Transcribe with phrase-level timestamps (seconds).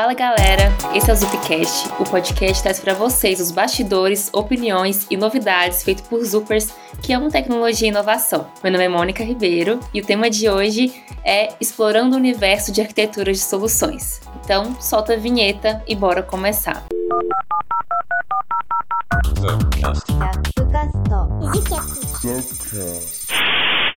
[0.00, 5.06] Fala galera, esse é o Zupcast, o podcast que traz para vocês os bastidores, opiniões
[5.10, 6.70] e novidades feitos por Zupers
[7.02, 8.46] que amam tecnologia e inovação.
[8.64, 10.90] Meu nome é Mônica Ribeiro e o tema de hoje
[11.22, 14.22] é Explorando o Universo de Arquiteturas de Soluções.
[14.44, 16.86] Então, solta a vinheta e bora começar.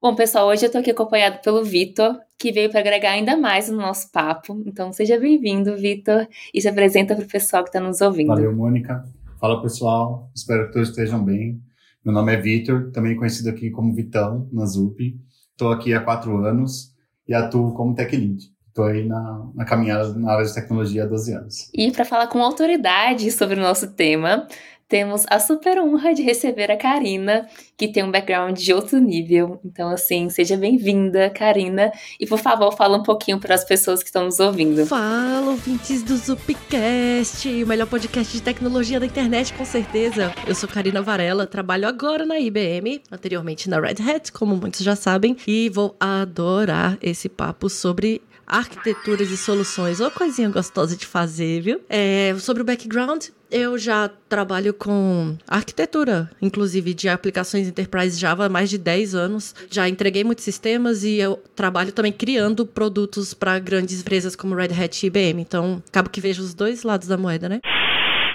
[0.02, 3.70] Bom, pessoal, hoje eu tô aqui acompanhado pelo Vitor, que veio para agregar ainda mais
[3.70, 4.62] no nosso papo.
[4.66, 8.28] Então, seja bem-vindo, Vitor, e se apresenta para o pessoal que está nos ouvindo.
[8.28, 9.04] Valeu, Mônica.
[9.40, 10.30] Fala, pessoal.
[10.36, 11.60] Espero que todos estejam bem.
[12.04, 15.18] Meu nome é Vitor, também conhecido aqui como Vitão, na ZUP.
[15.52, 16.94] Estou aqui há quatro anos
[17.28, 18.53] e atuo como Tech Lead.
[18.74, 21.70] Estou aí na, na caminhada na área de tecnologia há 12 anos.
[21.76, 24.48] E para falar com autoridade sobre o nosso tema,
[24.88, 27.48] temos a super honra de receber a Karina,
[27.78, 29.60] que tem um background de outro nível.
[29.66, 31.92] Então, assim, seja bem-vinda, Karina.
[32.20, 34.86] E, por favor, fala um pouquinho para as pessoas que estão nos ouvindo.
[34.86, 40.34] Fala, ouvintes do Zupcast, o melhor podcast de tecnologia da internet, com certeza.
[40.46, 44.96] Eu sou Karina Varela, trabalho agora na IBM, anteriormente na Red Hat, como muitos já
[44.96, 51.62] sabem, e vou adorar esse papo sobre arquiteturas e soluções, ou coisinha gostosa de fazer,
[51.62, 51.82] viu?
[51.90, 58.50] É, sobre o background, eu já trabalho com arquitetura, inclusive de aplicações Enterprise Java há
[58.50, 59.54] mais de 10 anos.
[59.70, 64.74] Já entreguei muitos sistemas e eu trabalho também criando produtos para grandes empresas como Red
[64.74, 65.40] Hat e IBM.
[65.40, 67.60] Então, acabo que vejo os dois lados da moeda, né?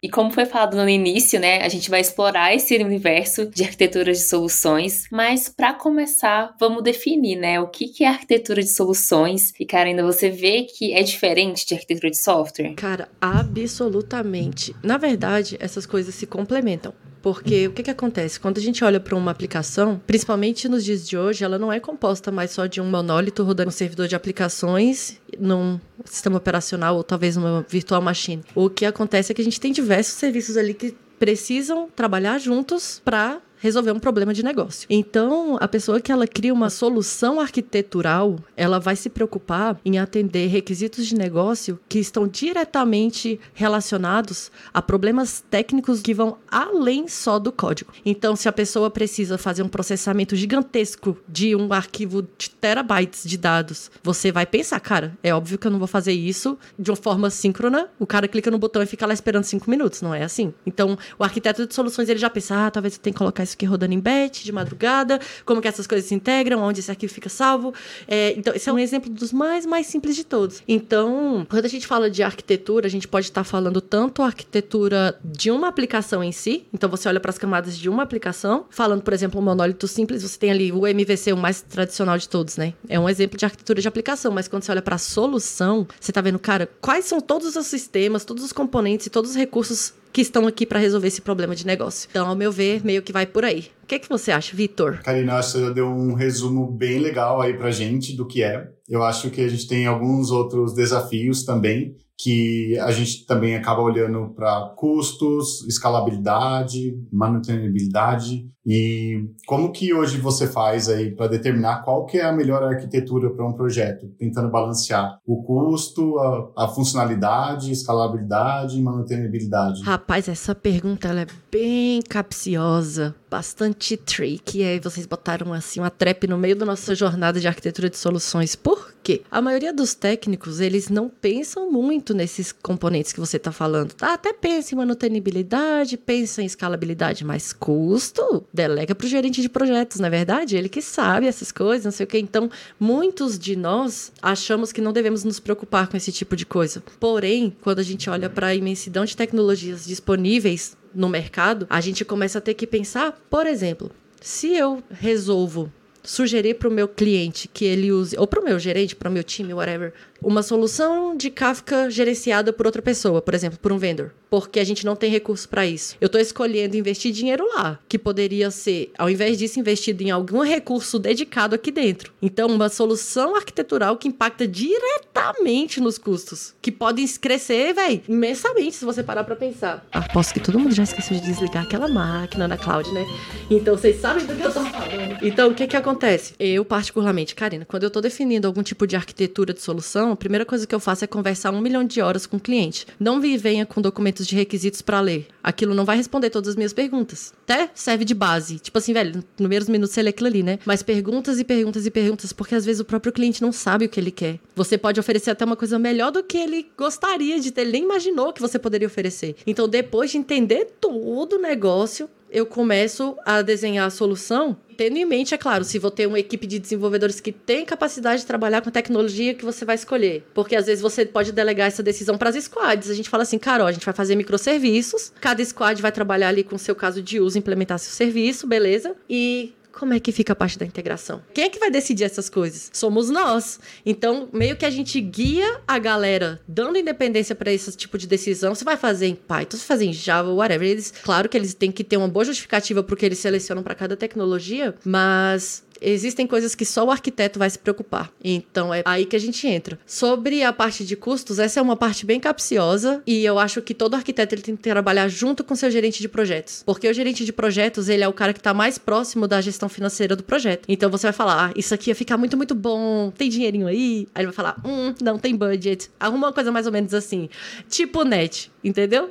[0.02, 4.18] E como foi falado no início, né, a gente vai explorar esse universo de arquiteturas
[4.18, 9.52] de soluções, mas para começar, vamos definir, né, o que que é arquitetura de soluções?
[9.58, 12.74] E cara, ainda você vê que é diferente de arquitetura de software?
[12.74, 14.74] Cara, absolutamente.
[14.82, 16.92] Na verdade, essas coisas se complementam.
[17.34, 18.40] Porque o que, que acontece?
[18.40, 21.78] Quando a gente olha para uma aplicação, principalmente nos dias de hoje, ela não é
[21.78, 27.04] composta mais só de um monólito rodando um servidor de aplicações num sistema operacional ou
[27.04, 28.42] talvez numa virtual machine.
[28.54, 33.02] O que acontece é que a gente tem diversos serviços ali que precisam trabalhar juntos
[33.04, 34.86] para resolver um problema de negócio.
[34.90, 40.48] Então, a pessoa que ela cria uma solução arquitetural, ela vai se preocupar em atender
[40.48, 47.52] requisitos de negócio que estão diretamente relacionados a problemas técnicos que vão além só do
[47.52, 47.92] código.
[48.04, 53.36] Então, se a pessoa precisa fazer um processamento gigantesco de um arquivo de terabytes de
[53.36, 56.96] dados, você vai pensar, cara, é óbvio que eu não vou fazer isso de uma
[56.96, 57.88] forma síncrona.
[57.98, 60.52] O cara clica no botão e fica lá esperando cinco minutos, não é assim?
[60.66, 63.56] Então, o arquiteto de soluções ele já pensa, ah, talvez eu tenha que colocar isso
[63.56, 67.12] aqui rodando em batch, de madrugada, como que essas coisas se integram, onde esse arquivo
[67.12, 67.74] fica salvo.
[68.06, 70.62] É, então, esse é um exemplo dos mais, mais simples de todos.
[70.66, 75.18] Então, quando a gente fala de arquitetura, a gente pode estar falando tanto a arquitetura
[75.24, 79.02] de uma aplicação em si, então você olha para as camadas de uma aplicação, falando,
[79.02, 82.56] por exemplo, um monólito simples, você tem ali o MVC, o mais tradicional de todos,
[82.56, 82.74] né?
[82.88, 86.10] É um exemplo de arquitetura de aplicação, mas quando você olha para a solução, você
[86.10, 89.94] está vendo, cara, quais são todos os sistemas, todos os componentes e todos os recursos
[90.12, 92.08] que estão aqui para resolver esse problema de negócio.
[92.10, 93.70] Então, ao meu ver, meio que vai por aí.
[93.82, 95.00] O que, é que você acha, Vitor?
[95.02, 98.42] Karina, acho que você já deu um resumo bem legal aí pra gente do que
[98.42, 98.68] é.
[98.88, 103.80] Eu acho que a gente tem alguns outros desafios também que a gente também acaba
[103.80, 112.04] olhando para custos, escalabilidade, manutenibilidade e como que hoje você faz aí para determinar qual
[112.04, 117.72] que é a melhor arquitetura para um projeto, tentando balancear o custo, a, a funcionalidade,
[117.72, 119.82] escalabilidade e manutenibilidade?
[119.84, 124.58] Rapaz, essa pergunta é bem capciosa, bastante tricky.
[124.58, 127.96] E aí vocês botaram assim uma trap no meio da nossa jornada de arquitetura de
[127.96, 128.54] soluções.
[128.54, 129.22] Por quê?
[129.30, 133.94] A maioria dos técnicos, eles não pensam muito nesses componentes que você está falando.
[133.94, 134.12] Tá?
[134.12, 139.98] Até pensa em manutenibilidade, pensa em escalabilidade, mas custo delega para o gerente de projetos,
[139.98, 140.56] não é verdade?
[140.56, 142.18] Ele que sabe essas coisas, não sei o quê.
[142.18, 146.82] Então, muitos de nós achamos que não devemos nos preocupar com esse tipo de coisa.
[147.00, 152.04] Porém, quando a gente olha para a imensidão de tecnologias disponíveis no mercado, a gente
[152.04, 153.90] começa a ter que pensar, por exemplo,
[154.20, 155.72] se eu resolvo
[156.02, 159.12] sugerir para o meu cliente que ele use, ou para o meu gerente, para o
[159.12, 163.78] meu time, whatever, uma solução de Kafka gerenciada por outra pessoa, por exemplo, por um
[163.78, 165.96] vendor, porque a gente não tem recurso para isso.
[166.00, 170.40] Eu estou escolhendo investir dinheiro lá, que poderia ser, ao invés disso, investido em algum
[170.40, 172.12] recurso dedicado aqui dentro.
[172.20, 178.84] Então, uma solução arquitetural que impacta diretamente nos custos, que podem crescer, velho, imensamente se
[178.84, 179.86] você parar para pensar.
[179.92, 183.06] Aposto que todo mundo já esqueceu de desligar aquela máquina na cloud, né?
[183.50, 185.18] Então, vocês sabem do que eu tô falando.
[185.22, 186.34] Então, o que que acontece?
[186.38, 190.44] Eu, particularmente, Karina, quando eu tô definindo algum tipo de arquitetura de solução, a primeira
[190.44, 192.86] coisa que eu faço é conversar um milhão de horas com o cliente.
[192.98, 195.26] Não me venha com documentos de requisitos para ler.
[195.42, 197.32] Aquilo não vai responder todas as minhas perguntas.
[197.44, 198.58] Até serve de base.
[198.58, 200.58] Tipo assim, velho, nos primeiros minutos você lê aquilo ali, né?
[200.64, 203.88] Mas perguntas e perguntas e perguntas, porque às vezes o próprio cliente não sabe o
[203.88, 204.38] que ele quer.
[204.54, 207.84] Você pode oferecer até uma coisa melhor do que ele gostaria de ter, ele nem
[207.84, 209.36] imaginou que você poderia oferecer.
[209.46, 215.04] Então, depois de entender todo o negócio, eu começo a desenhar a solução, tendo em
[215.04, 218.62] mente, é claro, se vou ter uma equipe de desenvolvedores que tem capacidade de trabalhar
[218.62, 220.24] com a tecnologia que você vai escolher.
[220.32, 222.88] Porque às vezes você pode delegar essa decisão para as squads.
[222.88, 226.28] A gente fala assim, cara, ó, a gente vai fazer microserviços, cada squad vai trabalhar
[226.28, 228.94] ali com o seu caso de uso, implementar seu serviço, beleza?
[229.10, 231.22] E como é que fica a parte da integração?
[231.32, 232.68] Quem é que vai decidir essas coisas?
[232.72, 233.60] Somos nós.
[233.86, 238.54] Então, meio que a gente guia a galera dando independência para esse tipo de decisão.
[238.54, 240.68] Você vai fazer em Python, você vai fazer em Java, whatever.
[240.68, 243.96] Eles, claro que eles têm que ter uma boa justificativa porque eles selecionam para cada
[243.96, 248.10] tecnologia, mas existem coisas que só o arquiteto vai se preocupar.
[248.22, 249.78] Então é aí que a gente entra.
[249.86, 253.74] Sobre a parte de custos, essa é uma parte bem capciosa e eu acho que
[253.74, 256.62] todo arquiteto ele tem que trabalhar junto com seu gerente de projetos.
[256.64, 259.68] Porque o gerente de projetos, ele é o cara que está mais próximo da gestão
[259.68, 260.64] financeira do projeto.
[260.68, 264.08] Então você vai falar, ah, isso aqui ia ficar muito, muito bom, tem dinheirinho aí?
[264.14, 265.90] Aí ele vai falar, hum, não tem budget.
[265.98, 267.28] Arruma uma coisa mais ou menos assim.
[267.68, 269.10] Tipo net, entendeu?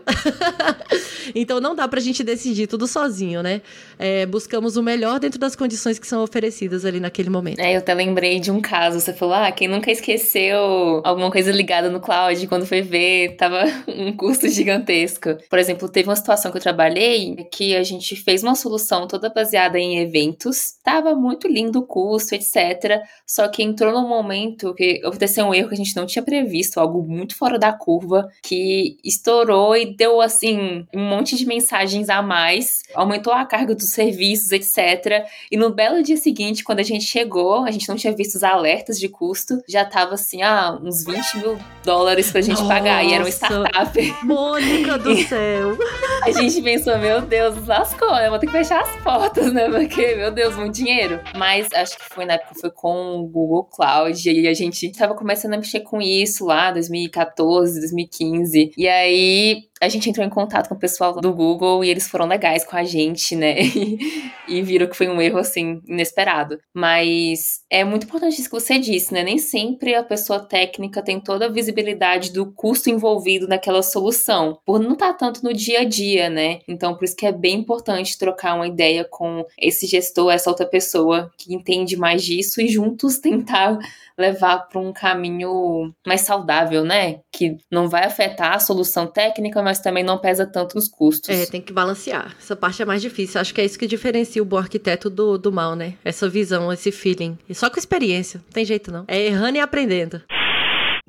[1.34, 3.62] então não dá pra gente decidir tudo sozinho, né?
[3.98, 7.60] É, buscamos o melhor dentro das condições que são oferecidas ali naquele momento.
[7.60, 11.52] É, eu até lembrei de um caso, você falou, ah, quem nunca esqueceu alguma coisa
[11.52, 15.38] ligada no cloud, quando foi ver, tava um custo gigantesco.
[15.50, 19.30] Por exemplo, teve uma situação que eu trabalhei que a gente fez uma solução toda
[19.30, 23.02] baseada em eventos, tava muito lindo o custo, etc.
[23.26, 26.80] Só que entrou num momento que aconteceu um erro que a gente não tinha previsto,
[26.80, 32.22] algo muito fora da curva, que estourou e deu, assim, um monte de mensagens a
[32.22, 35.26] mais, aumentou a carga dos serviços, etc.
[35.52, 38.44] E no belo dia seguinte, quando a gente chegou, a gente não tinha visto os
[38.44, 43.04] alertas de custo, já tava assim, ah, uns 20 mil dólares pra gente Nossa, pagar.
[43.04, 44.16] E era uma startup.
[44.24, 45.78] Mônica do céu!
[46.24, 48.30] a gente pensou, meu Deus, lascou, né?
[48.30, 49.70] Vou ter que fechar as portas, né?
[49.70, 51.20] Porque, meu Deus, muito dinheiro.
[51.36, 54.30] Mas acho que foi na época, foi com o Google Cloud.
[54.30, 58.72] E a gente tava começando a mexer com isso lá, 2014, 2015.
[58.78, 62.26] E aí a gente entrou em contato com o pessoal do Google e eles foram
[62.26, 63.56] legais com a gente, né?
[64.48, 66.60] e viram que foi um erro, assim, inesperado.
[66.74, 69.24] Mas é muito importante isso que você disse, né?
[69.24, 74.80] Nem sempre a pessoa técnica tem toda a visibilidade do custo envolvido naquela solução, por
[74.80, 76.60] não estar tá tanto no dia a dia, né?
[76.68, 80.66] Então, por isso que é bem importante trocar uma ideia com esse gestor, essa outra
[80.66, 83.78] pessoa que entende mais disso e juntos tentar
[84.18, 87.20] levar para um caminho mais saudável, né?
[87.32, 91.30] Que não vai afetar a solução técnica, mas também não pesa tanto os custos.
[91.30, 92.36] É, tem que balancear.
[92.40, 93.40] Essa parte é mais difícil.
[93.40, 95.94] Acho que é isso que diferencia o bom arquiteto do, do mal, né?
[96.04, 97.38] Essa visão, esse feeling.
[97.58, 98.40] Só com experiência.
[98.46, 99.04] Não tem jeito, não.
[99.08, 100.22] É errando e aprendendo.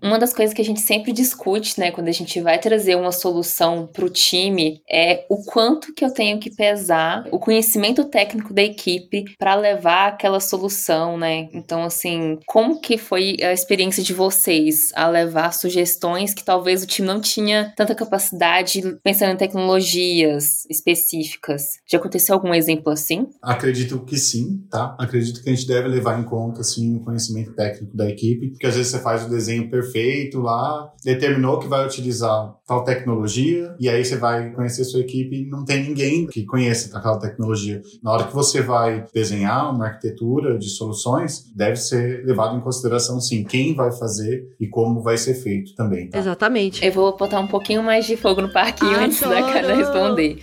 [0.02, 3.10] Uma das coisas que a gente sempre discute, né, quando a gente vai trazer uma
[3.10, 8.54] solução para o time, é o quanto que eu tenho que pesar o conhecimento técnico
[8.54, 11.48] da equipe para levar aquela solução, né?
[11.52, 16.86] Então, assim, como que foi a experiência de vocês a levar sugestões que talvez o
[16.86, 21.78] time não tinha tanta capacidade pensando em tecnologias específicas?
[21.90, 23.26] Já aconteceu algum exemplo assim?
[23.42, 24.96] Acredito que sim, tá?
[24.98, 28.66] Acredito que a gente deve levar em conta, assim, o conhecimento técnico da equipe, porque
[28.66, 33.74] às vezes você faz o desenho perfeito perfeito lá, determinou que vai utilizar tal tecnologia,
[33.80, 37.80] e aí você vai conhecer sua equipe e não tem ninguém que conheça aquela tecnologia.
[38.02, 43.20] Na hora que você vai desenhar uma arquitetura de soluções, deve ser levado em consideração,
[43.20, 46.10] sim, quem vai fazer e como vai ser feito também.
[46.10, 46.18] Tá?
[46.18, 46.84] Exatamente.
[46.84, 49.06] Eu vou botar um pouquinho mais de fogo no parquinho Adoro.
[49.06, 50.38] antes da cara responder.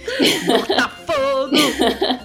[0.48, 2.25] Bota fogo!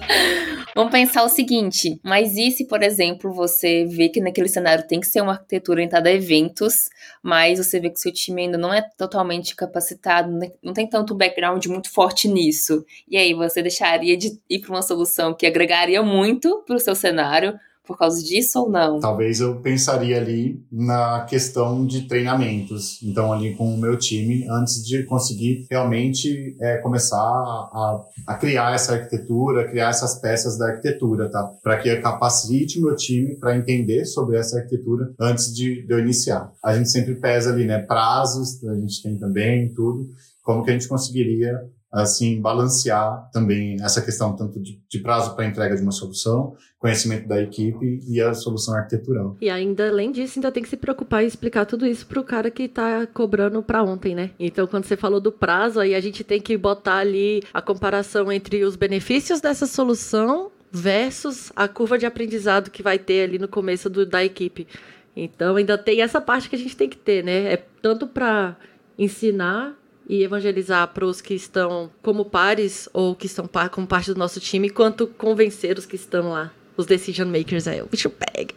[0.73, 5.01] Vamos pensar o seguinte, mas e se, por exemplo, você vê que naquele cenário tem
[5.01, 6.89] que ser uma arquitetura orientada a eventos,
[7.21, 10.31] mas você vê que seu time ainda não é totalmente capacitado,
[10.63, 12.85] não tem tanto background muito forte nisso.
[13.09, 16.95] E aí, você deixaria de ir para uma solução que agregaria muito para o seu
[16.95, 18.99] cenário, por causa disso ou não?
[18.99, 23.01] Talvez eu pensaria ali na questão de treinamentos.
[23.03, 28.73] Então, ali com o meu time, antes de conseguir realmente é, começar a, a, criar
[28.75, 31.51] essa arquitetura, criar essas peças da arquitetura, tá?
[31.63, 35.91] Para que eu capacite o meu time para entender sobre essa arquitetura antes de, de
[35.91, 36.51] eu iniciar.
[36.63, 37.79] A gente sempre pesa ali, né?
[37.79, 40.07] Prazos, a gente tem também tudo.
[40.43, 41.59] Como que a gente conseguiria
[41.91, 47.27] assim, balancear também essa questão tanto de, de prazo para entrega de uma solução, conhecimento
[47.27, 49.35] da equipe e a solução arquitetural.
[49.41, 52.23] E ainda, além disso, ainda tem que se preocupar e explicar tudo isso para o
[52.23, 54.31] cara que está cobrando para ontem, né?
[54.39, 58.31] Então, quando você falou do prazo, aí a gente tem que botar ali a comparação
[58.31, 63.47] entre os benefícios dessa solução versus a curva de aprendizado que vai ter ali no
[63.47, 64.65] começo do, da equipe.
[65.15, 67.53] Então ainda tem essa parte que a gente tem que ter, né?
[67.53, 68.55] É tanto para
[68.97, 69.75] ensinar
[70.11, 74.41] e evangelizar para os que estão como pares ou que estão como parte do nosso
[74.41, 76.51] time, quanto convencer os que estão lá.
[76.75, 78.53] Os decision makers aí, o bicho pega.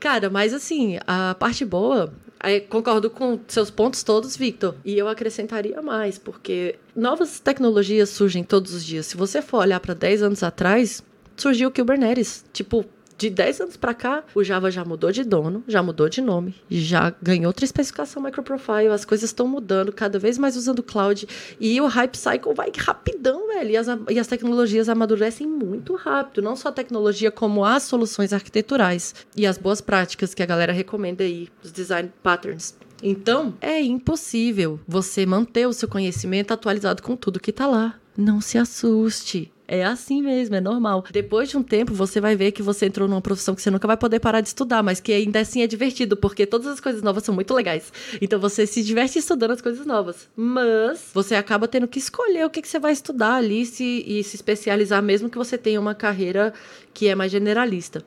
[0.00, 2.12] Cara, mas assim, a parte boa
[2.44, 4.74] Aí, concordo com seus pontos todos, Victor.
[4.84, 9.06] E eu acrescentaria mais, porque novas tecnologias surgem todos os dias.
[9.06, 11.04] Se você for olhar para 10 anos atrás,
[11.36, 12.44] surgiu o Kubernetes.
[12.52, 12.84] Tipo,
[13.22, 16.56] de 10 anos para cá, o Java já mudou de dono, já mudou de nome,
[16.68, 21.28] já ganhou outra especificação microprofile, as coisas estão mudando, cada vez mais usando cloud,
[21.60, 26.42] e o hype cycle vai rapidão, velho, e as, e as tecnologias amadurecem muito rápido,
[26.42, 30.72] não só a tecnologia, como as soluções arquiteturais e as boas práticas que a galera
[30.72, 32.74] recomenda aí, os design patterns.
[33.00, 37.98] Então, é impossível você manter o seu conhecimento atualizado com tudo que está lá.
[38.16, 39.50] Não se assuste.
[39.74, 41.02] É assim mesmo, é normal.
[41.10, 43.86] Depois de um tempo, você vai ver que você entrou numa profissão que você nunca
[43.86, 47.00] vai poder parar de estudar, mas que ainda assim é divertido, porque todas as coisas
[47.00, 47.90] novas são muito legais.
[48.20, 50.28] Então você se diverte estudando as coisas novas.
[50.36, 54.22] Mas você acaba tendo que escolher o que, que você vai estudar ali se, e
[54.22, 56.52] se especializar, mesmo que você tenha uma carreira
[56.92, 58.04] que é mais generalista.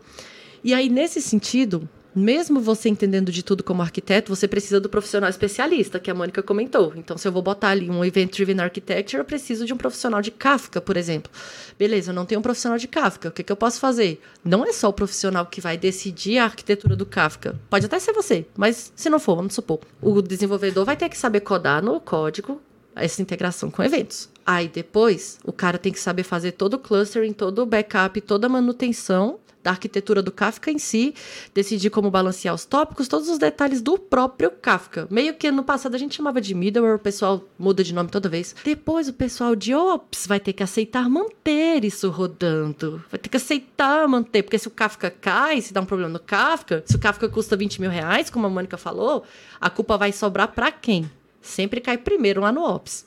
[0.63, 5.29] E aí, nesse sentido, mesmo você entendendo de tudo como arquiteto, você precisa do profissional
[5.29, 6.93] especialista, que a Mônica comentou.
[6.95, 10.21] Então, se eu vou botar ali um Event Driven Architecture, eu preciso de um profissional
[10.21, 11.31] de Kafka, por exemplo.
[11.77, 13.29] Beleza, eu não tenho um profissional de Kafka.
[13.29, 14.21] O que, que eu posso fazer?
[14.43, 17.59] Não é só o profissional que vai decidir a arquitetura do Kafka.
[17.69, 19.79] Pode até ser você, mas se não for, vamos supor.
[20.01, 22.61] O desenvolvedor vai ter que saber codar no código
[22.95, 24.29] essa integração com eventos.
[24.45, 28.47] Aí depois, o cara tem que saber fazer todo o clustering, todo o backup, toda
[28.47, 31.15] a manutenção da arquitetura do Kafka em si,
[31.51, 35.07] decidir como balancear os tópicos, todos os detalhes do próprio Kafka.
[35.09, 38.29] Meio que no passado a gente chamava de middleware, o pessoal muda de nome toda
[38.29, 38.55] vez.
[38.63, 43.03] Depois o pessoal de Ops vai ter que aceitar manter isso rodando.
[43.09, 46.19] Vai ter que aceitar manter, porque se o Kafka cai, se dá um problema no
[46.19, 49.23] Kafka, se o Kafka custa 20 mil reais, como a Mônica falou,
[49.59, 51.09] a culpa vai sobrar para quem?
[51.41, 53.03] Sempre cai primeiro lá no Ops.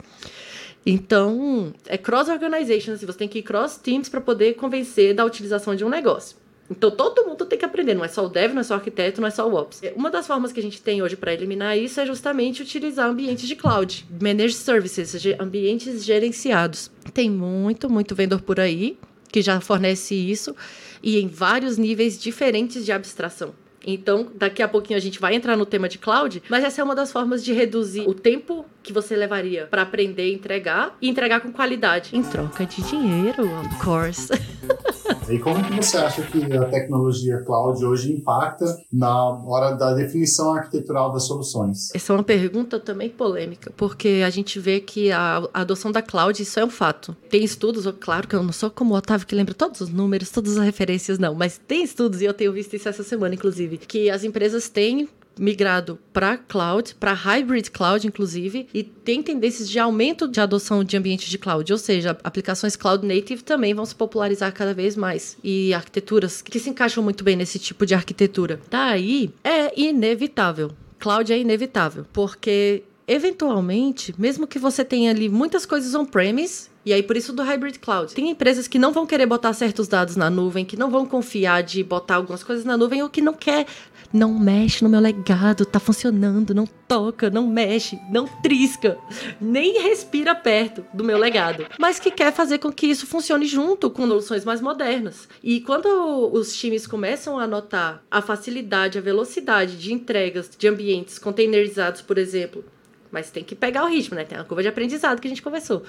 [0.85, 5.85] Então, é cross-organization, assim, você tem que ir cross-teams para poder convencer da utilização de
[5.85, 6.37] um negócio.
[6.71, 8.77] Então todo mundo tem que aprender, não é só o dev, não é só o
[8.77, 9.81] arquiteto, não é só o ops.
[9.97, 13.49] Uma das formas que a gente tem hoje para eliminar isso é justamente utilizar ambientes
[13.49, 16.91] de cloud, managed services, ambientes gerenciados.
[17.15, 18.99] Tem muito, muito vendedor por aí
[19.31, 20.55] que já fornece isso
[21.03, 23.55] e em vários níveis diferentes de abstração.
[23.91, 26.85] Então, daqui a pouquinho a gente vai entrar no tema de cloud, mas essa é
[26.85, 31.09] uma das formas de reduzir o tempo que você levaria para aprender e entregar e
[31.09, 32.11] entregar com qualidade.
[32.15, 34.29] Em troca de dinheiro, of course.
[35.31, 40.55] E como que você acha que a tecnologia cloud hoje impacta na hora da definição
[40.55, 41.95] arquitetural das soluções?
[41.95, 46.01] Essa é uma pergunta também polêmica, porque a gente vê que a, a adoção da
[46.01, 47.15] cloud, isso é um fato.
[47.29, 50.31] Tem estudos, claro que eu não sou como o Otávio que lembra todos os números,
[50.31, 53.78] todas as referências, não, mas tem estudos, e eu tenho visto isso essa semana, inclusive,
[53.87, 55.09] que as empresas têm
[55.39, 60.97] migrado para cloud, para hybrid cloud, inclusive, e tem tendências de aumento de adoção de
[60.97, 65.39] ambientes de cloud, ou seja, aplicações cloud native também vão se popularizar cada vez mais
[65.43, 68.61] e arquiteturas que se encaixam muito bem nesse tipo de arquitetura.
[68.71, 70.73] Daí é inevitável.
[70.99, 77.03] Cloud é inevitável, porque eventualmente, mesmo que você tenha ali muitas coisas on-premise, e aí,
[77.03, 78.15] por isso do hybrid cloud.
[78.15, 81.63] Tem empresas que não vão querer botar certos dados na nuvem, que não vão confiar
[81.63, 83.67] de botar algumas coisas na nuvem, ou que não quer
[84.13, 88.99] não mexe no meu legado, tá funcionando, não toca, não mexe, não trisca,
[89.41, 93.91] nem respira perto do meu legado, mas que quer fazer com que isso funcione junto
[93.91, 95.29] com soluções mais modernas.
[95.43, 95.87] E quando
[96.33, 102.17] os times começam a notar a facilidade, a velocidade de entregas de ambientes containerizados, por
[102.17, 102.65] exemplo,
[103.11, 104.25] mas tem que pegar o ritmo, né?
[104.25, 105.83] Tem a curva de aprendizado que a gente conversou.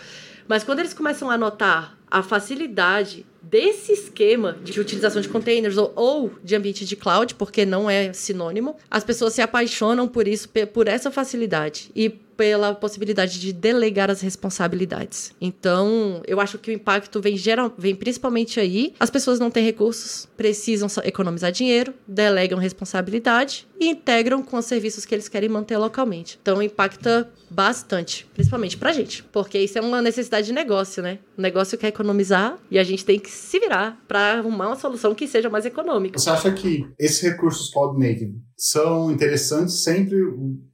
[0.49, 5.91] Mas quando eles começam a notar a facilidade desse esquema de utilização de containers ou,
[5.95, 10.49] ou, de ambiente de cloud, porque não é sinônimo, as pessoas se apaixonam por isso,
[10.73, 15.35] por essa facilidade e pela possibilidade de delegar as responsabilidades.
[15.41, 18.93] Então, eu acho que o impacto vem, geral, vem principalmente aí.
[18.97, 25.03] As pessoas não têm recursos, precisam economizar dinheiro, delegam responsabilidade e integram com os serviços
[25.03, 26.39] que eles querem manter localmente.
[26.41, 31.19] Então, impacta bastante, principalmente pra gente, porque isso é uma necessidade de negócio, né?
[31.37, 35.13] O negócio quer economizar e a gente tem que se virar para arrumar uma solução
[35.13, 36.17] que seja mais econômica.
[36.17, 40.17] Você acha que esses recursos Cloud Native são interessantes sempre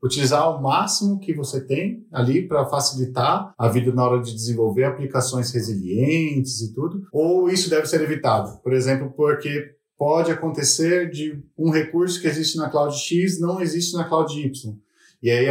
[0.04, 4.84] utilizar o máximo que você tem ali para facilitar a vida na hora de desenvolver
[4.84, 7.02] aplicações resilientes e tudo?
[7.12, 8.62] Ou isso deve ser evitado?
[8.62, 13.96] Por exemplo, porque pode acontecer de um recurso que existe na Cloud X não existe
[13.96, 14.52] na Cloud Y.
[15.24, 15.48] E aí,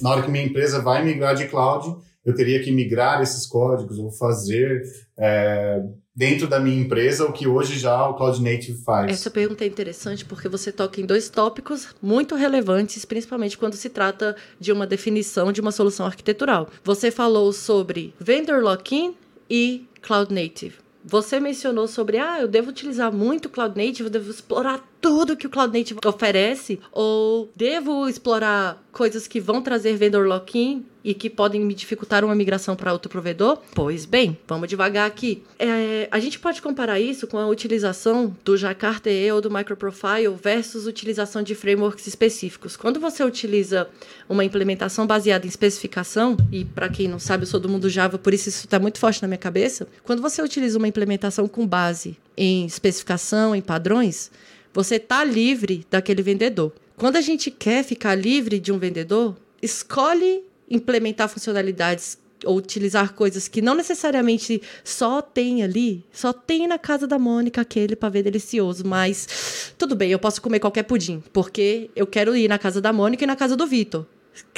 [0.00, 3.98] na hora que minha empresa vai migrar de cloud, eu teria que migrar esses códigos
[3.98, 4.82] ou fazer
[5.24, 5.80] é,
[6.14, 9.12] dentro da minha empresa o que hoje já o Cloud Native faz?
[9.12, 13.88] Essa pergunta é interessante porque você toca em dois tópicos muito relevantes, principalmente quando se
[13.88, 16.68] trata de uma definição de uma solução arquitetural.
[16.82, 19.14] Você falou sobre vendor lock-in
[19.48, 20.74] e Cloud Native.
[21.04, 25.48] Você mencionou sobre, ah, eu devo utilizar muito Cloud Native, eu devo explorar tudo que
[25.48, 31.28] o Cloud Native oferece, ou devo explorar coisas que vão trazer vendor lock-in e que
[31.28, 33.58] podem me dificultar uma migração para outro provedor?
[33.74, 35.42] Pois bem, vamos devagar aqui.
[35.58, 40.86] É, a gente pode comparar isso com a utilização do Jakarta ou do Microprofile versus
[40.86, 42.76] utilização de frameworks específicos.
[42.76, 43.88] Quando você utiliza
[44.28, 48.18] uma implementação baseada em especificação, e para quem não sabe, eu sou do mundo Java,
[48.18, 49.88] por isso isso está muito forte na minha cabeça.
[50.04, 54.30] Quando você utiliza uma implementação com base em especificação, em padrões,
[54.72, 56.72] você está livre daquele vendedor.
[56.96, 63.46] Quando a gente quer ficar livre de um vendedor, escolhe implementar funcionalidades ou utilizar coisas
[63.48, 68.84] que não necessariamente só tem ali, só tem na casa da Mônica aquele pavê delicioso,
[68.86, 72.92] mas tudo bem, eu posso comer qualquer pudim, porque eu quero ir na casa da
[72.92, 74.06] Mônica e na casa do Vitor.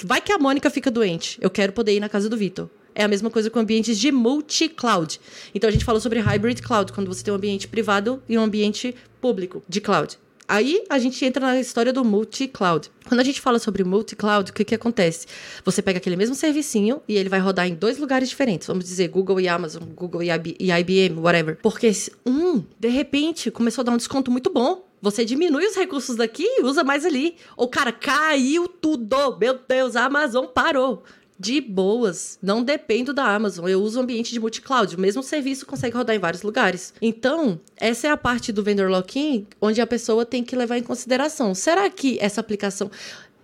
[0.04, 2.68] Vai que a Mônica fica doente, eu quero poder ir na casa do Vitor.
[2.94, 5.20] É a mesma coisa com ambientes de multi-cloud.
[5.54, 8.42] Então a gente falou sobre hybrid cloud, quando você tem um ambiente privado e um
[8.42, 10.16] ambiente público de cloud.
[10.46, 12.90] Aí a gente entra na história do multi-cloud.
[13.08, 15.26] Quando a gente fala sobre multi-cloud, o que, que acontece?
[15.64, 18.66] Você pega aquele mesmo servicinho e ele vai rodar em dois lugares diferentes.
[18.66, 21.58] Vamos dizer Google e Amazon, Google e, IBM, whatever.
[21.62, 21.90] Porque
[22.26, 24.86] um, de repente, começou a dar um desconto muito bom.
[25.04, 27.36] Você diminui os recursos daqui e usa mais ali.
[27.58, 29.36] Ou, cara, caiu tudo.
[29.38, 31.02] Meu Deus, a Amazon parou
[31.38, 32.38] de boas.
[32.42, 33.68] Não dependo da Amazon.
[33.68, 34.96] Eu uso o ambiente de multi-cloud.
[34.96, 36.94] O mesmo serviço consegue rodar em vários lugares.
[37.02, 40.82] Então, essa é a parte do vendor lock-in onde a pessoa tem que levar em
[40.82, 41.54] consideração.
[41.54, 42.90] Será que essa aplicação.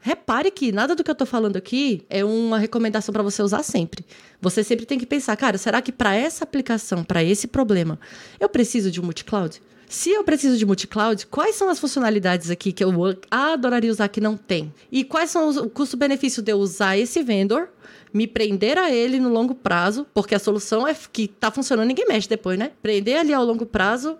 [0.01, 3.63] Repare que nada do que eu estou falando aqui é uma recomendação para você usar
[3.63, 4.03] sempre.
[4.41, 8.01] Você sempre tem que pensar, cara, será que para essa aplicação, para esse problema,
[8.41, 9.61] eu preciso de um multi-cloud?
[9.91, 12.93] Se eu preciso de multi-cloud, quais são as funcionalidades aqui que eu
[13.29, 14.73] adoraria usar que não tem?
[14.91, 17.69] E quais são os, o custo-benefício de eu usar esse vendor
[18.15, 22.07] me prender a ele no longo prazo, porque a solução é que tá funcionando, ninguém
[22.07, 22.71] mexe depois, né?
[22.81, 24.17] Prender ali ao longo prazo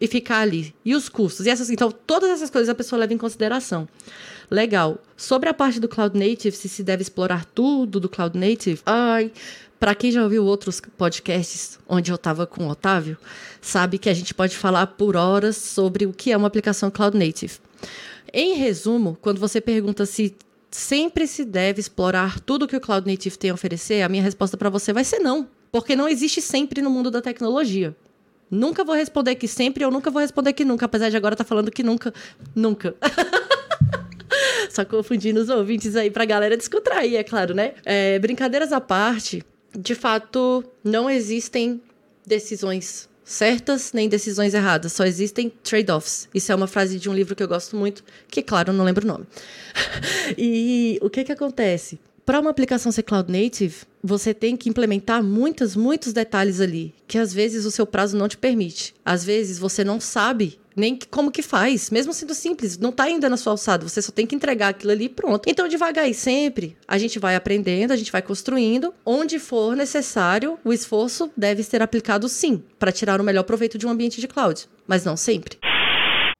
[0.00, 0.74] e ficar ali.
[0.84, 1.46] E os custos.
[1.46, 3.88] E essas, então, todas essas coisas a pessoa leva em consideração.
[4.50, 4.98] Legal.
[5.16, 9.30] Sobre a parte do Cloud Native, se se deve explorar tudo do Cloud Native, ai,
[9.82, 13.18] para quem já ouviu outros podcasts onde eu estava com o Otávio,
[13.60, 17.18] sabe que a gente pode falar por horas sobre o que é uma aplicação Cloud
[17.18, 17.54] Native.
[18.32, 20.36] Em resumo, quando você pergunta se
[20.70, 24.56] sempre se deve explorar tudo que o Cloud Native tem a oferecer, a minha resposta
[24.56, 25.48] para você vai ser não.
[25.72, 27.92] Porque não existe sempre no mundo da tecnologia.
[28.48, 31.42] Nunca vou responder que sempre, eu nunca vou responder que nunca, apesar de agora estar
[31.42, 32.14] tá falando que nunca.
[32.54, 32.94] Nunca.
[34.70, 37.74] Só confundindo os ouvintes aí pra galera descontrair, é claro, né?
[37.84, 39.44] É, brincadeiras à parte,
[39.76, 41.80] de fato, não existem
[42.26, 46.28] decisões certas nem decisões erradas, só existem trade-offs.
[46.34, 49.04] Isso é uma frase de um livro que eu gosto muito, que, claro, não lembro
[49.04, 49.26] o nome.
[50.36, 51.98] e o que, que acontece?
[52.24, 57.18] Para uma aplicação ser cloud native, você tem que implementar muitos, muitos detalhes ali, que
[57.18, 58.94] às vezes o seu prazo não te permite.
[59.04, 63.28] Às vezes você não sabe nem como que faz, mesmo sendo simples, não está ainda
[63.28, 65.48] na sua alçada, você só tem que entregar aquilo ali pronto.
[65.48, 70.58] Então, devagar e sempre, a gente vai aprendendo, a gente vai construindo, onde for necessário,
[70.64, 74.28] o esforço deve ser aplicado sim, para tirar o melhor proveito de um ambiente de
[74.28, 75.58] cloud, mas não sempre.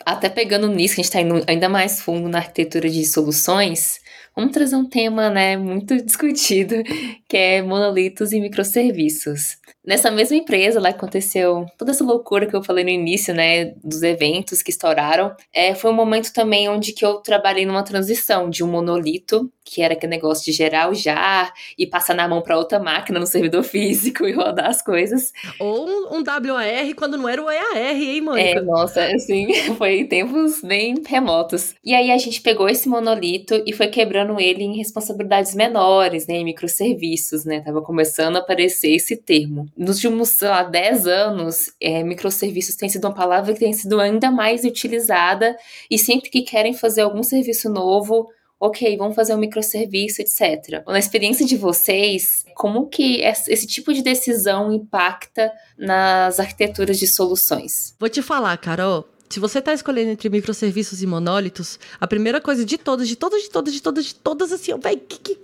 [0.04, 4.00] Até pegando nisso, que a gente está indo ainda mais fundo na arquitetura de soluções,
[4.34, 6.82] vamos trazer um tema né, muito discutido,
[7.28, 9.56] que é monolitos e microserviços.
[9.84, 14.02] Nessa mesma empresa lá aconteceu toda essa loucura que eu falei no início, né, dos
[14.02, 15.34] eventos que estouraram.
[15.52, 19.82] É, foi um momento também onde que eu trabalhei numa transição de um monolito, que
[19.82, 23.26] era aquele negócio de gerar o jar e passar na mão para outra máquina no
[23.26, 25.32] servidor físico e rodar as coisas.
[25.58, 28.60] Ou um, um WAR quando não era o EAR, hein, Mônica?
[28.60, 31.74] É, nossa, assim, foi tempos bem remotos.
[31.84, 36.34] E aí a gente pegou esse monolito e foi quebrando ele em responsabilidades menores, né,
[36.36, 37.60] em microserviços, né?
[37.60, 42.88] Tava começando a aparecer esse termo nos últimos, sei lá, 10 anos, é, microserviços tem
[42.88, 45.56] sido uma palavra que tem sido ainda mais utilizada
[45.90, 48.28] e sempre que querem fazer algum serviço novo,
[48.60, 50.84] ok, vamos fazer um microserviço, etc.
[50.86, 57.96] Na experiência de vocês, como que esse tipo de decisão impacta nas arquiteturas de soluções?
[57.98, 62.64] Vou te falar, Carol, se você está escolhendo entre microserviços e monólitos, a primeira coisa
[62.64, 65.38] de todas, de todas, de todas, de todas, de todas, assim, vai, que, que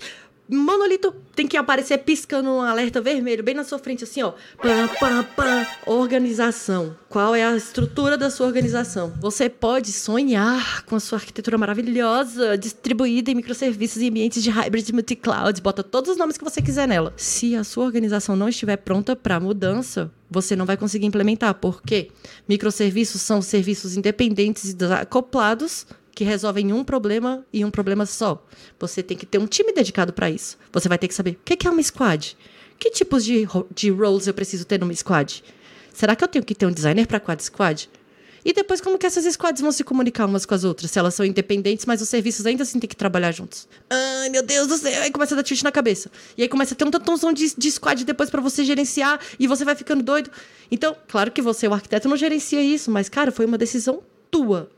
[0.56, 4.32] monolito tem que aparecer piscando um alerta vermelho bem na sua frente, assim, ó.
[4.60, 5.66] Pam, pam, pam.
[5.86, 6.96] Organização.
[7.08, 9.12] Qual é a estrutura da sua organização?
[9.20, 14.90] Você pode sonhar com a sua arquitetura maravilhosa, distribuída em microserviços e ambientes de hybrid
[14.92, 15.60] multi-cloud.
[15.60, 17.12] Bota todos os nomes que você quiser nela.
[17.16, 21.54] Se a sua organização não estiver pronta para mudança, você não vai conseguir implementar.
[21.54, 22.10] Por quê?
[22.48, 25.86] Microserviços são serviços independentes e acoplados
[26.18, 28.44] que resolvem um problema e um problema só.
[28.80, 30.58] Você tem que ter um time dedicado para isso.
[30.72, 32.36] Você vai ter que saber o que é uma squad.
[32.76, 35.44] Que tipos de, de roles eu preciso ter numa squad?
[35.94, 37.88] Será que eu tenho que ter um designer para cada squad?
[38.44, 40.90] E depois, como que essas squads vão se comunicar umas com as outras?
[40.90, 43.68] Se elas são independentes, mas os serviços ainda assim têm que trabalhar juntos.
[43.88, 45.02] Ai, meu Deus do céu!
[45.02, 46.10] Aí começa a dar tilt na cabeça.
[46.36, 49.46] E aí começa a ter um tantãozão de, de squad depois para você gerenciar e
[49.46, 50.32] você vai ficando doido.
[50.68, 54.02] Então, claro que você, o arquiteto, não gerencia isso, mas, cara, foi uma decisão
[54.32, 54.68] tua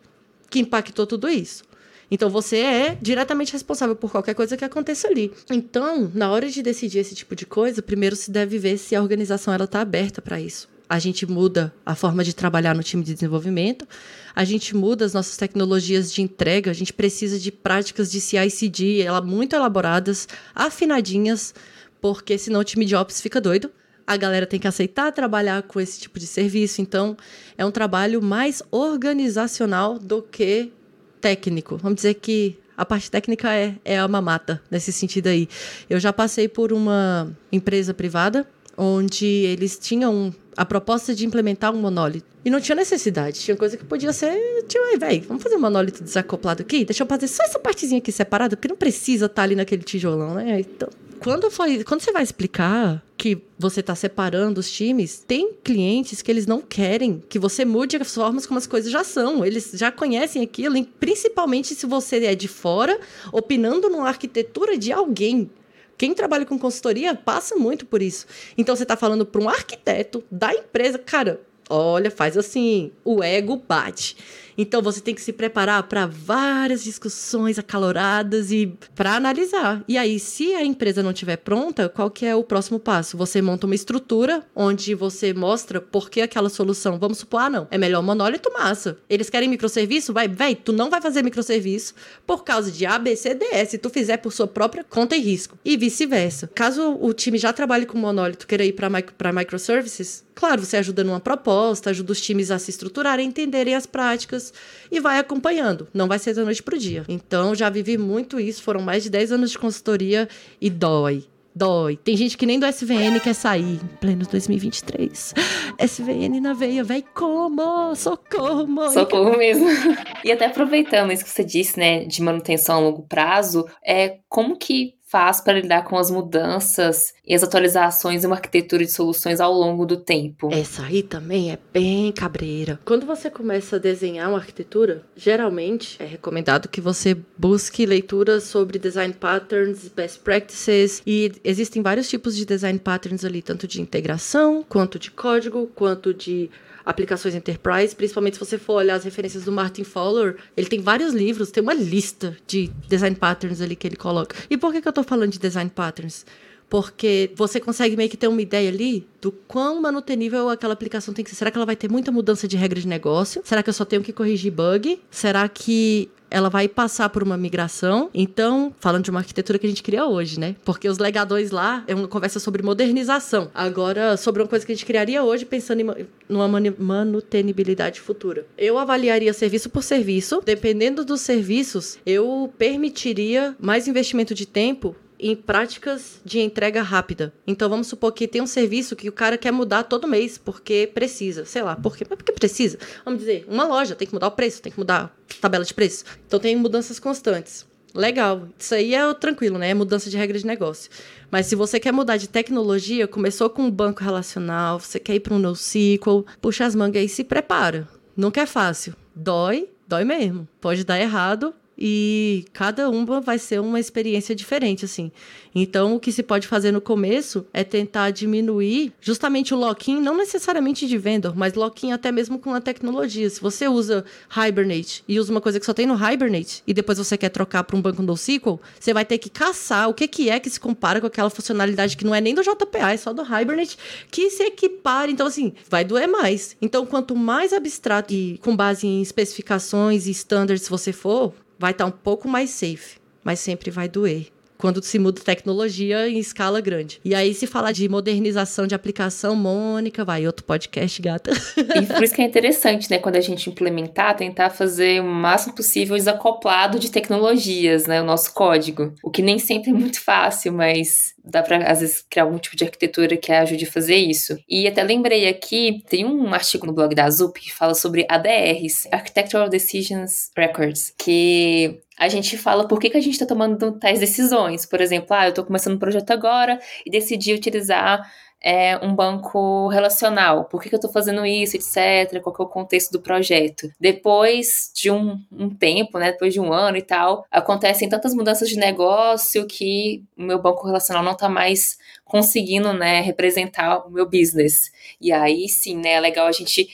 [0.51, 1.63] que impactou tudo isso.
[2.11, 5.33] Então você é diretamente responsável por qualquer coisa que aconteça ali.
[5.49, 9.01] Então, na hora de decidir esse tipo de coisa, primeiro se deve ver se a
[9.01, 10.69] organização ela está aberta para isso.
[10.89, 13.87] A gente muda a forma de trabalhar no time de desenvolvimento,
[14.35, 19.03] a gente muda as nossas tecnologias de entrega, a gente precisa de práticas de CI/CD,
[19.03, 21.55] ela muito elaboradas, afinadinhas,
[22.01, 23.71] porque senão o time de ops fica doido
[24.11, 26.83] a galera tem que aceitar trabalhar com esse tipo de serviço.
[26.83, 27.17] Então,
[27.57, 30.73] é um trabalho mais organizacional do que
[31.21, 31.77] técnico.
[31.77, 35.49] Vamos dizer que a parte técnica é, é a mamata, nesse sentido aí.
[35.89, 38.45] Eu já passei por uma empresa privada
[38.77, 42.30] onde eles tinham a proposta de implementar um monólito.
[42.45, 43.41] E não tinha necessidade.
[43.41, 44.35] Tinha coisa que podia ser.
[44.67, 46.85] Tipo, velho, vamos fazer um monólito desacoplado aqui?
[46.85, 49.83] Deixa eu fazer só essa partezinha aqui separada, porque não precisa estar tá ali naquele
[49.83, 50.61] tijolão, né?
[50.61, 50.89] Então,
[51.21, 56.31] quando, foi, quando você vai explicar que você está separando os times, tem clientes que
[56.31, 59.45] eles não querem que você mude as formas como as coisas já são.
[59.45, 62.99] Eles já conhecem aquilo, principalmente se você é de fora,
[63.31, 65.51] opinando numa arquitetura de alguém.
[65.99, 68.27] Quem trabalha com consultoria passa muito por isso.
[68.57, 73.63] Então você está falando para um arquiteto da empresa, cara, olha, faz assim, o ego
[73.69, 74.17] bate.
[74.61, 79.83] Então você tem que se preparar para várias discussões acaloradas e para analisar.
[79.89, 83.17] E aí, se a empresa não estiver pronta, qual que é o próximo passo?
[83.17, 86.99] Você monta uma estrutura onde você mostra por que aquela solução.
[86.99, 88.99] Vamos supor, ah, não, é melhor monólito massa.
[89.09, 90.13] Eles querem microserviço?
[90.13, 91.95] Vai, véi, tu não vai fazer microserviço
[92.27, 93.71] por causa de A, B, C, D, S.
[93.71, 95.59] Se tu fizer por sua própria conta e risco.
[95.65, 96.51] E vice-versa.
[96.55, 101.05] Caso o time já trabalhe com monólito, queira ir para micro, microservices, claro, você ajuda
[101.05, 104.55] numa proposta, ajuda os times a se estruturarem, entenderem as práticas
[104.91, 105.87] e vai acompanhando.
[105.93, 107.05] Não vai ser da noite pro dia.
[107.07, 108.63] Então, já vivi muito isso.
[108.63, 110.27] Foram mais de 10 anos de consultoria
[110.59, 111.27] e dói.
[111.55, 111.99] Dói.
[111.99, 115.35] Tem gente que nem do SVN quer sair em pleno 2023.
[115.79, 117.95] SVN na veia, véi, como?
[117.95, 118.93] Socorro, mãe.
[118.93, 119.67] Socorro mesmo.
[120.25, 124.57] E até aproveitando isso que você disse, né, de manutenção a longo prazo, é como
[124.57, 129.41] que faz para lidar com as mudanças e as atualizações em uma arquitetura de soluções
[129.41, 130.51] ao longo do tempo?
[130.53, 132.79] Essa aí também é bem cabreira.
[132.85, 138.79] Quando você começa a desenhar uma arquitetura, geralmente é recomendado que você busque leituras sobre
[138.79, 144.65] design patterns, best practices e existem vários tipos de design patterns ali, tanto de integração,
[144.69, 146.49] quanto de código, quanto de
[146.85, 151.13] aplicações enterprise, principalmente se você for olhar as referências do Martin Fowler, ele tem vários
[151.13, 154.37] livros, tem uma lista de design patterns ali que ele coloca.
[154.49, 156.25] E por que, que eu tô falando de design patterns?
[156.71, 161.25] Porque você consegue meio que ter uma ideia ali do quão manutenível aquela aplicação tem
[161.25, 161.37] que ser.
[161.37, 163.43] Será que ela vai ter muita mudança de regra de negócio?
[163.45, 165.01] Será que eu só tenho que corrigir bug?
[165.11, 168.09] Será que ela vai passar por uma migração.
[168.15, 170.55] Então, falando de uma arquitetura que a gente cria hoje, né?
[170.65, 173.51] Porque os legadores lá é uma conversa sobre modernização.
[173.53, 178.47] Agora, sobre uma coisa que a gente criaria hoje, pensando em numa manutenibilidade futura.
[178.57, 180.41] Eu avaliaria serviço por serviço.
[180.45, 187.33] Dependendo dos serviços, eu permitiria mais investimento de tempo em práticas de entrega rápida.
[187.47, 190.91] Então vamos supor que tem um serviço que o cara quer mudar todo mês porque
[190.93, 192.05] precisa, sei lá, por quê?
[192.09, 192.79] Mas porque precisa.
[193.05, 195.75] Vamos dizer, uma loja tem que mudar o preço, tem que mudar a tabela de
[195.75, 196.05] preço.
[196.27, 197.67] Então tem mudanças constantes.
[197.95, 199.71] Legal, isso aí é tranquilo, né?
[199.71, 200.91] É mudança de regra de negócio.
[201.31, 205.21] Mas se você quer mudar de tecnologia, começou com um banco relacional, você quer ir
[205.21, 207.89] para um NoSQL, puxa as mangas e se prepara.
[208.17, 208.95] Nunca é fácil.
[209.15, 210.47] Dói, dói mesmo.
[210.61, 215.11] Pode dar errado, e cada uma vai ser uma experiência diferente, assim.
[215.55, 220.17] Então, o que se pode fazer no começo é tentar diminuir justamente o lock-in, não
[220.17, 223.29] necessariamente de vendor, mas lock-in até mesmo com a tecnologia.
[223.31, 226.99] Se você usa Hibernate e usa uma coisa que só tem no Hibernate e depois
[226.99, 230.29] você quer trocar para um banco NoSQL, você vai ter que caçar o que, que
[230.29, 233.13] é que se compara com aquela funcionalidade que não é nem do JPA, é só
[233.13, 233.79] do Hibernate,
[234.11, 235.13] que se equipare.
[235.13, 236.57] Então, assim, vai doer mais.
[236.61, 241.85] Então, quanto mais abstrato e com base em especificações e standards você for, vai estar
[241.85, 244.29] tá um pouco mais safe, mas sempre vai doer.
[244.61, 247.01] Quando se muda tecnologia em escala grande.
[247.05, 251.31] E aí, se falar de modernização de aplicação, Mônica, vai, outro podcast, gata.
[251.57, 255.55] E por isso que é interessante, né, quando a gente implementar, tentar fazer o máximo
[255.55, 258.93] possível desacoplado de tecnologias, né, o nosso código.
[259.03, 262.57] O que nem sempre é muito fácil, mas dá para às vezes criar algum tipo
[262.57, 264.39] de arquitetura que ajude a fazer isso.
[264.49, 268.89] E até lembrei aqui, tem um artigo no blog da Zup que fala sobre ADRs,
[268.91, 274.01] Architectural Decisions Records, que a gente fala por que, que a gente está tomando tais
[274.01, 274.65] decisões.
[274.65, 278.11] Por exemplo, ah, eu estou começando um projeto agora e decidi utilizar
[278.43, 280.47] é, um banco relacional.
[280.47, 282.23] Por que, que eu estou fazendo isso, etc.
[282.23, 283.71] Qual que é o contexto do projeto.
[283.79, 288.49] Depois de um, um, tempo, né, depois de um ano e tal, acontecem tantas mudanças
[288.49, 294.09] de negócio que o meu banco relacional não está mais conseguindo, né, representar o meu
[294.09, 294.73] business.
[294.99, 296.67] E aí, sim, né, é legal a gente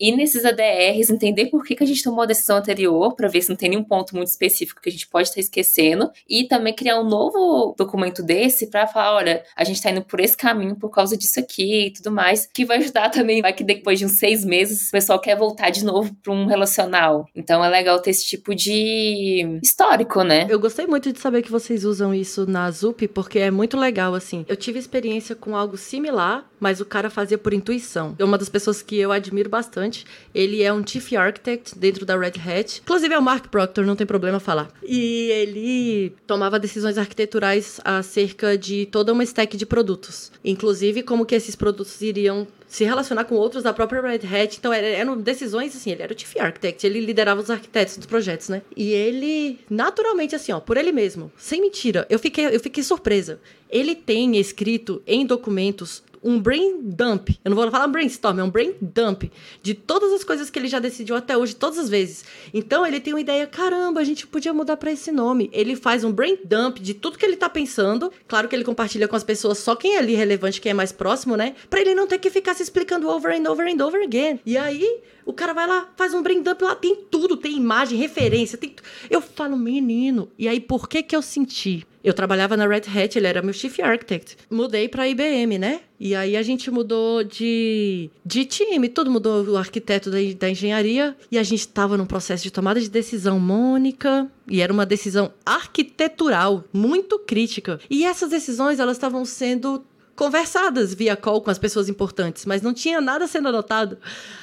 [0.00, 3.42] ir nesses ADRs, entender por que, que a gente tomou a decisão anterior, para ver
[3.42, 6.74] se não tem nenhum ponto muito específico que a gente pode estar esquecendo, e também
[6.74, 10.76] criar um novo documento desse para falar: olha, a gente está indo por esse caminho
[10.76, 13.42] por causa disso aqui e tudo mais, que vai ajudar também.
[13.42, 16.46] Vai que depois de uns seis meses o pessoal quer voltar de novo para um
[16.46, 17.26] relacional.
[17.34, 20.46] Então é legal ter esse tipo de histórico, né?
[20.48, 24.14] Eu gostei muito de saber que vocês usam isso na ZUP, porque é muito legal,
[24.14, 24.44] assim.
[24.48, 28.14] Eu tive experiência com algo similar, mas o cara fazia por intuição.
[28.18, 29.87] É uma das pessoas que eu admiro bastante
[30.34, 32.80] ele é um Chief Architect dentro da Red Hat.
[32.82, 34.70] Inclusive é o Mark Proctor, não tem problema falar.
[34.82, 40.30] E ele tomava decisões arquiteturais acerca de toda uma stack de produtos.
[40.44, 44.56] Inclusive como que esses produtos iriam se relacionar com outros da própria Red Hat.
[44.58, 48.50] Então, eram decisões, assim, ele era o Chief Architect, ele liderava os arquitetos dos projetos,
[48.50, 48.62] né?
[48.76, 53.40] E ele, naturalmente, assim, ó, por ele mesmo, sem mentira, eu fiquei, eu fiquei surpresa.
[53.70, 57.38] Ele tem escrito em documentos um brain dump.
[57.44, 59.30] Eu não vou falar brainstorm, é um brain dump
[59.62, 62.24] de todas as coisas que ele já decidiu até hoje, todas as vezes.
[62.52, 65.50] Então ele tem uma ideia, caramba, a gente podia mudar para esse nome.
[65.52, 68.12] Ele faz um brain dump de tudo que ele tá pensando.
[68.26, 70.92] Claro que ele compartilha com as pessoas só quem é ali relevante, quem é mais
[70.92, 71.54] próximo, né?
[71.68, 74.40] Para ele não ter que ficar se explicando over and over and over again.
[74.44, 77.98] E aí, o cara vai lá, faz um brain dump lá, tem tudo, tem imagem,
[77.98, 78.74] referência, tem
[79.10, 81.86] Eu falo, menino, e aí por que que eu senti?
[82.02, 84.38] Eu trabalhava na Red Hat, ele era meu chief architect.
[84.50, 85.80] Mudei para IBM, né?
[86.00, 91.14] E aí a gente mudou de, de time, todo mudou o arquiteto da, da engenharia
[91.30, 95.32] e a gente estava num processo de tomada de decisão mônica e era uma decisão
[95.44, 97.80] arquitetural muito crítica.
[97.90, 99.84] E essas decisões elas estavam sendo
[100.18, 103.96] conversadas via call com as pessoas importantes, mas não tinha nada sendo anotado.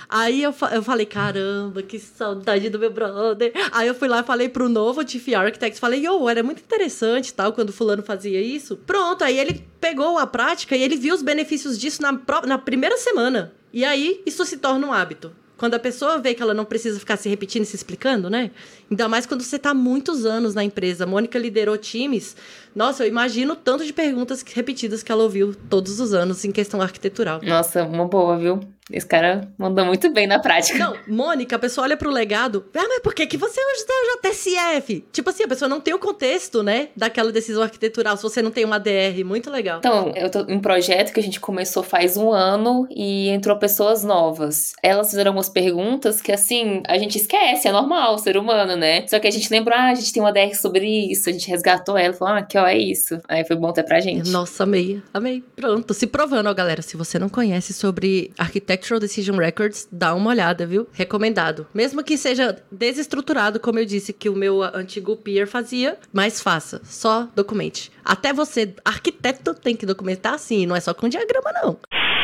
[0.07, 3.51] Aí eu, eu falei, caramba, que saudade do meu brother.
[3.73, 7.33] Aí eu fui lá e falei pro novo Chief Architect, falei, yo, era muito interessante
[7.33, 8.77] tal, quando fulano fazia isso.
[8.77, 12.95] Pronto, aí ele pegou a prática e ele viu os benefícios disso na, na primeira
[12.95, 13.51] semana.
[13.73, 15.33] E aí isso se torna um hábito.
[15.57, 18.51] Quando a pessoa vê que ela não precisa ficar se repetindo e se explicando, né?
[18.89, 21.04] Ainda mais quando você está muitos anos na empresa.
[21.04, 22.36] A Mônica liderou times.
[22.76, 26.52] Nossa, eu imagino o tanto de perguntas repetidas que ela ouviu todos os anos em
[26.52, 27.39] questão arquitetural.
[27.41, 28.60] Nossa, uma boa, viu?
[28.91, 30.78] Esse cara mandou muito bem na prática.
[30.78, 32.65] Não, Mônica, a pessoa olha pro legado.
[32.76, 35.08] Ah, mas por que, que você usa o JSF?
[35.12, 36.89] Tipo assim, a pessoa não tem o contexto, né?
[36.95, 39.24] Daquela decisão arquitetural, se você não tem uma DR.
[39.26, 39.80] Muito legal.
[39.80, 43.58] Então, eu tô em um projeto que a gente começou faz um ano e entrou
[43.58, 44.74] pessoas novas.
[44.84, 49.07] Elas fizeram algumas perguntas que, assim, a gente esquece, é normal, ser humano, né?
[49.07, 51.47] Só que a gente lembrou, ah, a gente tem uma DR sobre isso, a gente
[51.49, 53.19] resgatou ela, falou, ah, aqui, ó, é isso.
[53.27, 54.29] Aí foi bom até pra gente.
[54.29, 55.43] Nossa, amei, amei.
[55.55, 60.29] Pronto, se provando, ó, galera, se você não conhece sobre Architectural Decision Records, dá uma
[60.29, 60.88] olhada, viu?
[60.91, 61.67] Recomendado.
[61.73, 66.81] Mesmo que seja desestruturado, como eu disse que o meu antigo peer fazia, mas faça.
[66.83, 67.91] Só documente.
[68.03, 72.14] Até você, arquiteto, tem que documentar assim, não é só com diagrama, não.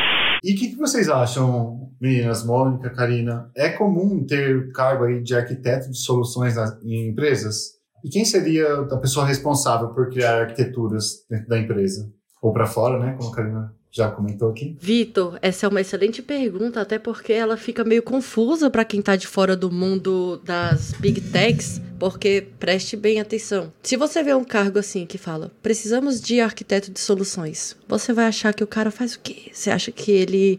[0.42, 3.50] E o que, que, vocês acham, meninas, Mônica, Karina?
[3.56, 7.80] É comum ter cargo aí de arquiteto de soluções em empresas?
[8.04, 12.10] E quem seria a pessoa responsável por criar arquiteturas dentro da empresa?
[12.42, 13.14] Ou para fora, né?
[13.16, 14.76] Como a Karina já comentou aqui?
[14.80, 19.14] Vitor, essa é uma excelente pergunta, até porque ela fica meio confusa para quem está
[19.14, 23.72] de fora do mundo das big techs, porque preste bem atenção.
[23.80, 28.24] Se você vê um cargo assim que fala, precisamos de arquiteto de soluções, você vai
[28.24, 29.52] achar que o cara faz o quê?
[29.52, 30.58] Você acha que ele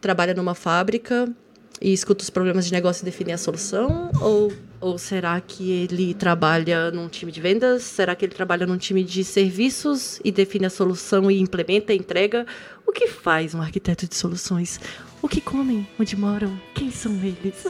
[0.00, 1.32] trabalha numa fábrica
[1.80, 4.10] e escuta os problemas de negócio e define a solução?
[4.20, 7.84] Ou, ou será que ele trabalha num time de vendas?
[7.84, 12.44] Será que ele trabalha num time de serviços e define a solução e implementa, entrega?
[12.84, 14.80] O que faz um arquiteto de soluções?
[15.22, 15.86] O que comem?
[15.98, 16.58] Onde moram?
[16.74, 17.66] Quem são eles?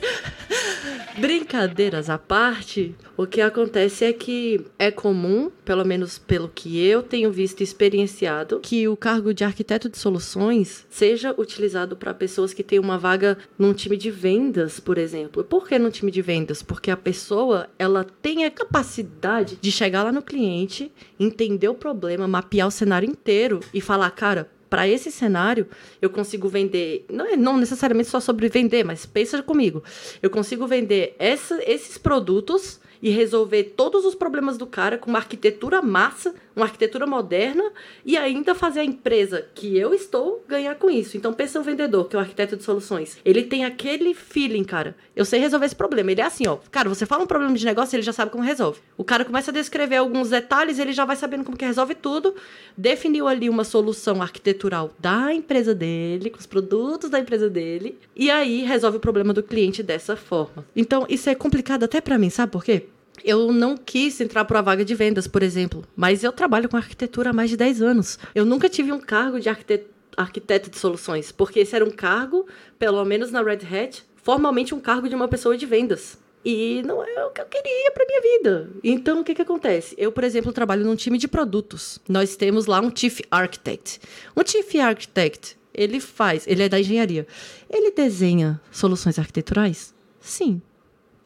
[1.18, 7.02] Brincadeiras à parte, o que acontece é que é comum, pelo menos pelo que eu
[7.02, 12.54] tenho visto e experienciado, que o cargo de arquiteto de soluções seja utilizado para pessoas
[12.54, 15.42] que têm uma vaga num time de vendas, por exemplo.
[15.42, 16.62] Por que num time de vendas?
[16.62, 22.28] Porque a pessoa, ela tem a capacidade de chegar lá no cliente, entender o problema,
[22.28, 25.66] mapear o cenário inteiro e falar, cara, para esse cenário,
[26.00, 29.82] eu consigo vender, não é não necessariamente só sobre vender, mas pensa comigo.
[30.22, 35.18] Eu consigo vender essa, esses produtos e resolver todos os problemas do cara com uma
[35.18, 37.70] arquitetura massa, uma arquitetura moderna
[38.04, 41.16] e ainda fazer a empresa que eu estou ganhar com isso.
[41.16, 43.18] Então pensa um vendedor, que é o arquiteto de soluções.
[43.24, 44.94] Ele tem aquele feeling, cara.
[45.16, 46.10] Eu sei resolver esse problema.
[46.12, 46.58] Ele é assim, ó.
[46.70, 48.80] Cara, você fala um problema de negócio, ele já sabe como resolve.
[48.96, 52.34] O cara começa a descrever alguns detalhes, ele já vai sabendo como que resolve tudo.
[52.76, 58.30] Definiu ali uma solução arquitetural da empresa dele, com os produtos da empresa dele, e
[58.30, 60.64] aí resolve o problema do cliente dessa forma.
[60.74, 62.86] Então, isso é complicado até para mim, sabe por quê?
[63.24, 66.76] Eu não quis entrar para uma vaga de vendas, por exemplo, mas eu trabalho com
[66.76, 68.18] arquitetura há mais de 10 anos.
[68.34, 72.46] Eu nunca tive um cargo de arquiteto de soluções, porque esse era um cargo,
[72.78, 76.18] pelo menos na Red Hat, formalmente um cargo de uma pessoa de vendas.
[76.44, 78.70] E não é o que eu queria para minha vida.
[78.82, 79.94] Então, o que, que acontece?
[79.98, 82.00] Eu, por exemplo, trabalho num time de produtos.
[82.08, 84.00] Nós temos lá um Chief Architect.
[84.34, 87.26] Um Chief Architect, ele faz, ele é da engenharia.
[87.68, 89.94] Ele desenha soluções arquiteturais?
[90.18, 90.62] Sim.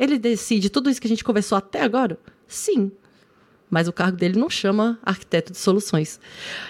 [0.05, 2.19] Ele decide tudo isso que a gente conversou até agora?
[2.47, 2.93] Sim.
[3.71, 6.21] Mas o cargo dele não chama arquiteto de soluções.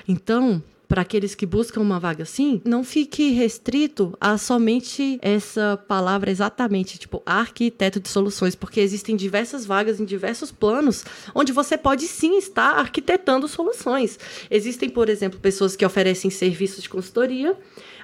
[0.08, 6.30] Então, para aqueles que buscam uma vaga assim, não fique restrito a somente essa palavra
[6.30, 12.06] exatamente, tipo arquiteto de soluções, porque existem diversas vagas em diversos planos onde você pode
[12.06, 14.18] sim estar arquitetando soluções.
[14.50, 17.56] Existem, por exemplo, pessoas que oferecem serviços de consultoria,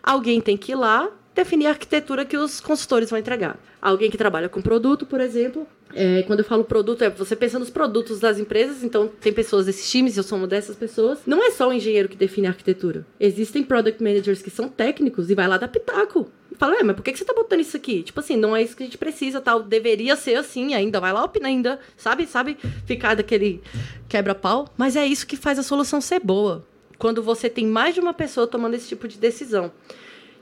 [0.02, 3.58] alguém tem que ir lá definir a arquitetura que os consultores vão entregar.
[3.80, 7.58] Alguém que trabalha com produto, por exemplo, é, quando eu falo produto, é você pensa
[7.58, 11.20] nos produtos das empresas, então tem pessoas desses times, eu sou uma dessas pessoas.
[11.26, 13.06] Não é só o engenheiro que define a arquitetura.
[13.18, 16.30] Existem product managers que são técnicos e vai lá dar pitaco.
[16.58, 18.02] Fala, é, mas por que você tá botando isso aqui?
[18.02, 19.62] Tipo assim, não é isso que a gente precisa, tal.
[19.62, 21.00] Deveria ser assim ainda.
[21.00, 22.26] Vai lá opina ainda, sabe?
[22.26, 22.58] Sabe?
[22.84, 23.62] Ficar daquele
[24.08, 24.68] quebra-pau.
[24.76, 26.66] Mas é isso que faz a solução ser boa.
[26.98, 29.72] Quando você tem mais de uma pessoa tomando esse tipo de decisão.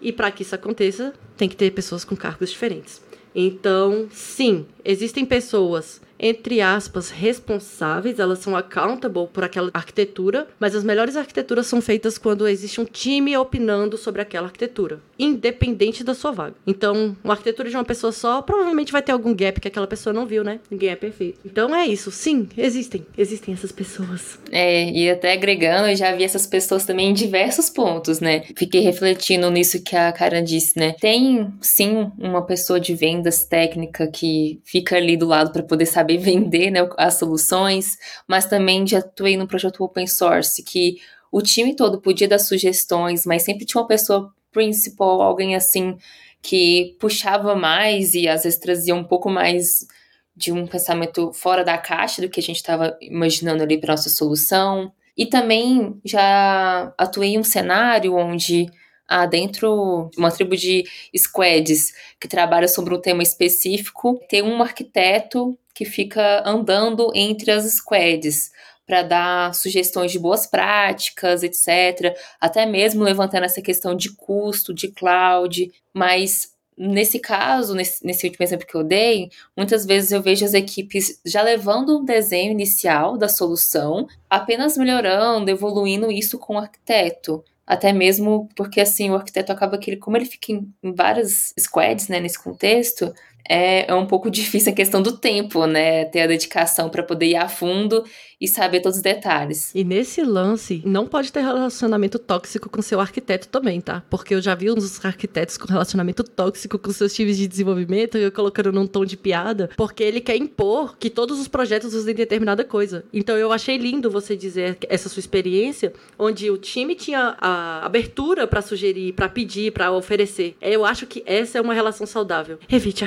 [0.01, 3.03] E para que isso aconteça, tem que ter pessoas com cargos diferentes.
[3.35, 10.85] Então, sim, existem pessoas entre aspas, responsáveis, elas são accountable por aquela arquitetura, mas as
[10.85, 16.33] melhores arquiteturas são feitas quando existe um time opinando sobre aquela arquitetura, independente da sua
[16.33, 16.55] vaga.
[16.67, 20.13] Então, uma arquitetura de uma pessoa só provavelmente vai ter algum gap que aquela pessoa
[20.13, 20.61] não viu, né?
[20.71, 21.39] Ninguém é perfeito.
[21.45, 24.39] Então é isso, sim, existem, existem essas pessoas.
[24.51, 28.43] É, e até agregando, eu já vi essas pessoas também em diversos pontos, né?
[28.57, 30.95] Fiquei refletindo nisso que a Karen disse, né?
[31.01, 36.08] Tem sim uma pessoa de vendas técnica que fica ali do lado para poder saber
[36.09, 40.97] saber vender né, as soluções, mas também já atuei no projeto open source, que
[41.31, 45.99] o time todo podia dar sugestões, mas sempre tinha uma pessoa principal, alguém assim,
[46.41, 49.87] que puxava mais e às vezes trazia um pouco mais
[50.35, 54.09] de um pensamento fora da caixa do que a gente estava imaginando ali para nossa
[54.09, 54.93] solução.
[55.17, 58.71] E também já atuei em um cenário onde
[59.07, 60.85] há dentro uma tribo de
[61.17, 67.63] squads que trabalha sobre um tema específico, tem um arquiteto que fica andando entre as
[67.73, 68.51] squads
[68.85, 72.19] para dar sugestões de boas práticas, etc.
[72.41, 78.45] Até mesmo levantando essa questão de custo, de cloud, mas nesse caso, nesse, nesse, último
[78.45, 83.17] exemplo que eu dei, muitas vezes eu vejo as equipes já levando um desenho inicial
[83.17, 87.45] da solução, apenas melhorando, evoluindo isso com o arquiteto.
[87.65, 91.55] Até mesmo porque, assim, o arquiteto acaba que ele, como ele fica em, em várias
[91.57, 93.15] squads, né, nesse contexto,
[93.49, 96.05] é, é um pouco difícil a questão do tempo, né?
[96.07, 98.05] Ter a dedicação para poder ir a fundo
[98.41, 99.75] e saber todos os detalhes.
[99.75, 104.03] E nesse lance, não pode ter relacionamento tóxico com seu arquiteto também, tá?
[104.09, 108.31] Porque eu já vi uns arquitetos com relacionamento tóxico com seus times de desenvolvimento, eu
[108.31, 112.65] colocando num tom de piada, porque ele quer impor que todos os projetos usem determinada
[112.65, 113.05] coisa.
[113.13, 118.47] Então eu achei lindo você dizer essa sua experiência, onde o time tinha a abertura
[118.47, 120.57] para sugerir, para pedir, para oferecer.
[120.61, 122.59] Eu acho que essa é uma relação saudável.
[122.71, 123.05] Evite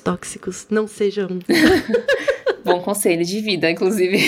[0.00, 1.38] tóxicos, não seja um.
[2.64, 4.18] Bom conselho de vida, inclusive.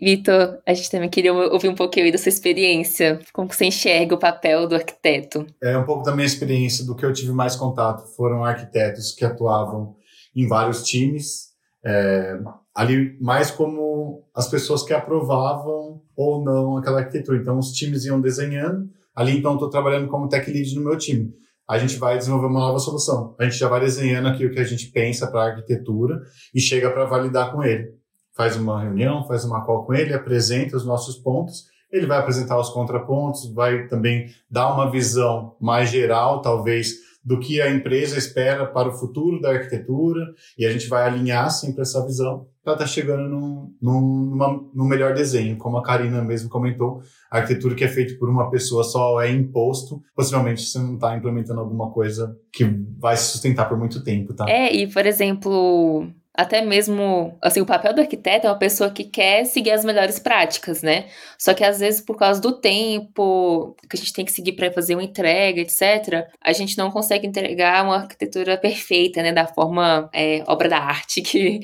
[0.00, 3.20] Vitor, a gente também queria ouvir um pouquinho aí da sua experiência.
[3.32, 5.46] Como você enxerga o papel do arquiteto?
[5.62, 8.04] É um pouco da minha experiência, do que eu tive mais contato.
[8.16, 9.94] Foram arquitetos que atuavam
[10.34, 11.50] em vários times,
[11.84, 12.36] é,
[12.74, 17.38] ali mais como as pessoas que aprovavam ou não aquela arquitetura.
[17.38, 18.90] Então, os times iam desenhando.
[19.14, 21.32] Ali, então, estou trabalhando como tech lead no meu time.
[21.68, 23.34] A gente vai desenvolver uma nova solução.
[23.38, 26.20] A gente já vai desenhando aqui o que a gente pensa para a arquitetura
[26.54, 27.94] e chega para validar com ele.
[28.34, 32.58] Faz uma reunião, faz uma call com ele, apresenta os nossos pontos ele vai apresentar
[32.58, 36.94] os contrapontos, vai também dar uma visão mais geral, talvez,
[37.24, 40.20] do que a empresa espera para o futuro da arquitetura,
[40.58, 44.84] e a gente vai alinhar sempre essa visão para estar tá chegando num, num, num
[44.84, 45.56] melhor desenho.
[45.56, 47.00] Como a Karina mesmo comentou,
[47.30, 51.16] a arquitetura que é feita por uma pessoa só é imposto, possivelmente você não está
[51.16, 52.64] implementando alguma coisa que
[52.98, 54.48] vai se sustentar por muito tempo, tá?
[54.48, 59.04] É, e por exemplo, até mesmo, assim, o papel do arquiteto é uma pessoa que
[59.04, 61.06] quer seguir as melhores práticas, né?
[61.38, 64.72] Só que às vezes, por causa do tempo que a gente tem que seguir para
[64.72, 69.32] fazer uma entrega, etc., a gente não consegue entregar uma arquitetura perfeita, né?
[69.32, 71.60] Da forma é, obra da arte que,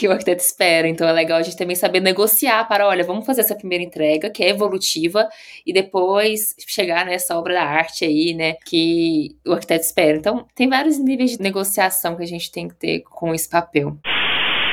[0.00, 0.88] que o arquiteto espera.
[0.88, 4.30] Então é legal a gente também saber negociar para, olha, vamos fazer essa primeira entrega,
[4.30, 5.28] que é evolutiva,
[5.66, 10.16] e depois chegar nessa obra da arte aí, né, que o arquiteto espera.
[10.16, 13.98] Então tem vários níveis de negociação que a gente tem que ter com esse papel.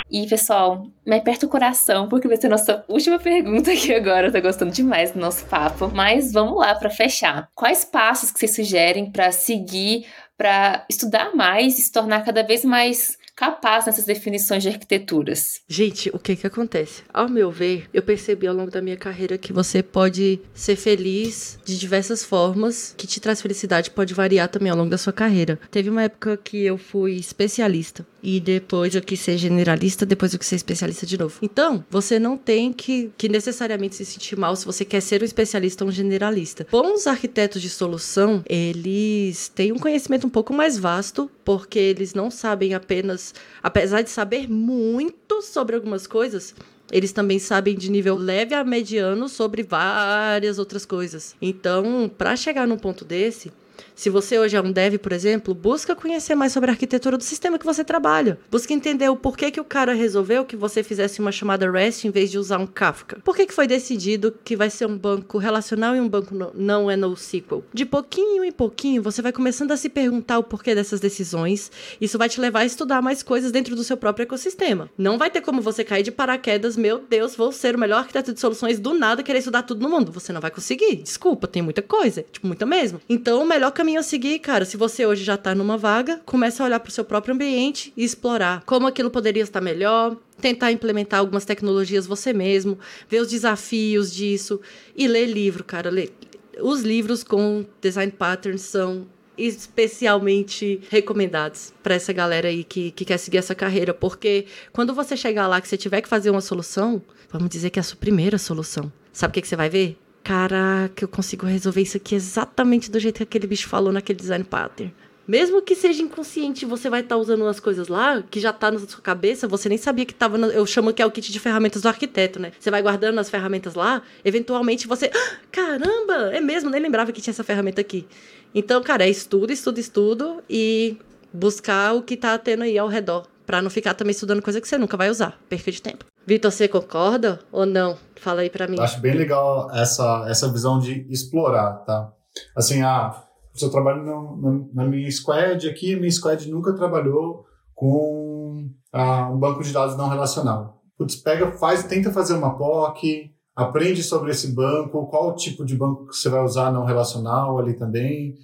[0.10, 4.28] E, pessoal, me aperta o coração, porque vai ser nossa última pergunta aqui agora.
[4.28, 5.92] Eu tô gostando demais do nosso papo.
[5.94, 7.50] Mas vamos lá para fechar.
[7.54, 10.06] Quais passos que vocês sugerem para seguir,
[10.38, 15.62] para estudar mais e se tornar cada vez mais capaz nessas definições de arquiteturas.
[15.70, 17.04] Gente, o que que acontece?
[17.14, 21.60] Ao meu ver, eu percebi ao longo da minha carreira que você pode ser feliz
[21.64, 25.60] de diversas formas, que te traz felicidade pode variar também ao longo da sua carreira.
[25.70, 30.40] Teve uma época que eu fui especialista e depois eu quis ser generalista, depois eu
[30.40, 31.38] quis ser especialista de novo.
[31.42, 35.26] Então, você não tem que, que necessariamente se sentir mal se você quer ser um
[35.26, 36.68] especialista ou um generalista.
[36.72, 42.32] Bons arquitetos de solução, eles têm um conhecimento um pouco mais vasto, porque eles não
[42.32, 43.27] sabem apenas
[43.62, 46.54] apesar de saber muito sobre algumas coisas,
[46.92, 51.36] eles também sabem de nível leve a mediano sobre várias outras coisas.
[51.42, 53.52] Então, para chegar num ponto desse,
[53.96, 57.24] se você hoje é um dev, por exemplo, busca conhecer mais sobre a arquitetura do
[57.24, 58.40] sistema que você trabalha.
[58.50, 62.12] Busca entender o porquê que o cara resolveu que você fizesse uma chamada REST em
[62.12, 63.20] vez de usar um Kafka.
[63.24, 66.52] Por que, que foi decidido que vai ser um banco relacional e um banco no,
[66.54, 67.64] não é NoSQL?
[67.74, 71.72] De pouquinho em pouquinho, você vai começando a se perguntar o porquê dessas decisões.
[72.00, 74.90] Isso vai te levar a estudar mais coisas dentro do seu próprio ecossistema.
[74.98, 78.34] Não vai ter como você cair de paraquedas, meu Deus, vou ser o melhor arquiteto
[78.34, 80.12] de soluções do nada querer estudar tudo no mundo.
[80.12, 80.98] Você não vai conseguir.
[80.98, 82.24] Desculpa, tem muita coisa.
[82.32, 83.02] Tipo, muita mesmo.
[83.10, 86.22] Então, o melhor caminho caminho a seguir, cara, se você hoje já está numa vaga,
[86.26, 90.18] começa a olhar para o seu próprio ambiente e explorar como aquilo poderia estar melhor,
[90.42, 92.78] tentar implementar algumas tecnologias você mesmo,
[93.10, 94.60] ver os desafios disso
[94.96, 95.90] e ler livro, cara.
[95.90, 96.12] Ler.
[96.60, 99.08] Os livros com design patterns são
[99.38, 105.16] especialmente recomendados para essa galera aí que, que quer seguir essa carreira, porque quando você
[105.16, 107.98] chegar lá que você tiver que fazer uma solução, vamos dizer que é a sua
[107.98, 108.92] primeira solução.
[109.14, 109.98] Sabe o que, que você vai ver?
[110.28, 114.44] Caraca, eu consigo resolver isso aqui exatamente do jeito que aquele bicho falou naquele design
[114.44, 114.94] pattern.
[115.26, 118.70] Mesmo que seja inconsciente, você vai estar tá usando umas coisas lá que já tá
[118.70, 120.38] na sua cabeça, você nem sabia que tava.
[120.38, 122.52] No, eu chamo que é o kit de ferramentas do arquiteto, né?
[122.60, 125.10] Você vai guardando as ferramentas lá, eventualmente você.
[125.14, 128.06] Ah, caramba, é mesmo, nem lembrava que tinha essa ferramenta aqui.
[128.54, 130.98] Então, cara, é estudo, estudo, estudo e
[131.32, 133.28] buscar o que tá tendo aí ao redor.
[133.46, 135.40] Pra não ficar também estudando coisa que você nunca vai usar.
[135.48, 136.06] Perca de tempo.
[136.28, 137.98] Vitor, você concorda ou não?
[138.18, 138.78] Fala aí para mim.
[138.82, 142.12] Acho bem legal essa, essa visão de explorar, tá?
[142.54, 143.24] Assim, ah,
[143.62, 149.64] eu trabalho na, na, minha squad aqui, minha squad nunca trabalhou com ah, um banco
[149.64, 150.84] de dados não relacional.
[150.98, 156.12] Putz, pega, faz, tenta fazer uma POC, aprende sobre esse banco, qual tipo de banco
[156.12, 158.36] você vai usar não relacional ali também,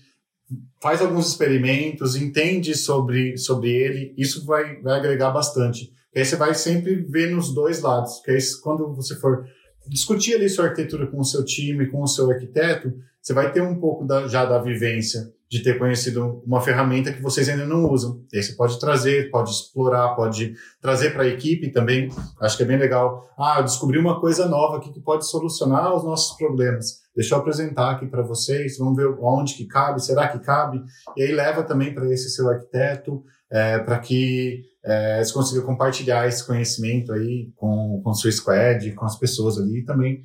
[0.82, 5.92] faz alguns experimentos, entende sobre, sobre ele, isso vai, vai agregar bastante.
[6.14, 9.46] E aí você vai sempre ver nos dois lados, porque aí quando você for
[9.88, 13.62] discutir ali sua arquitetura com o seu time, com o seu arquiteto, você vai ter
[13.62, 17.88] um pouco da, já da vivência de ter conhecido uma ferramenta que vocês ainda não
[17.88, 18.26] usam.
[18.34, 22.10] E aí você pode trazer, pode explorar, pode trazer para a equipe também.
[22.42, 23.30] Acho que é bem legal.
[23.38, 27.04] Ah, eu descobri uma coisa nova aqui que pode solucionar os nossos problemas.
[27.16, 30.82] Deixa eu apresentar aqui para vocês, vamos ver onde que cabe, será que cabe?
[31.16, 36.28] E aí leva também para esse seu arquiteto, é, para que é, você consiga compartilhar
[36.28, 40.24] esse conhecimento aí com, com sua squad, com as pessoas ali e também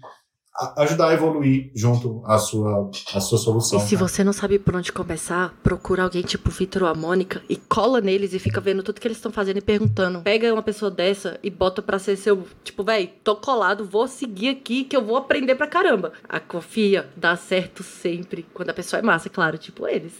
[0.76, 3.78] ajudar a evoluir junto à sua, à sua solução.
[3.78, 4.00] E se né?
[4.00, 8.00] você não sabe por onde começar, procura alguém tipo Vitor ou a Mônica e cola
[8.00, 10.20] neles e fica vendo tudo que eles estão fazendo e perguntando.
[10.22, 14.48] Pega uma pessoa dessa e bota pra ser seu, tipo, véi, tô colado, vou seguir
[14.48, 16.12] aqui que eu vou aprender pra caramba.
[16.28, 18.46] A confia, dá certo sempre.
[18.52, 20.12] Quando a pessoa é massa, claro, tipo eles.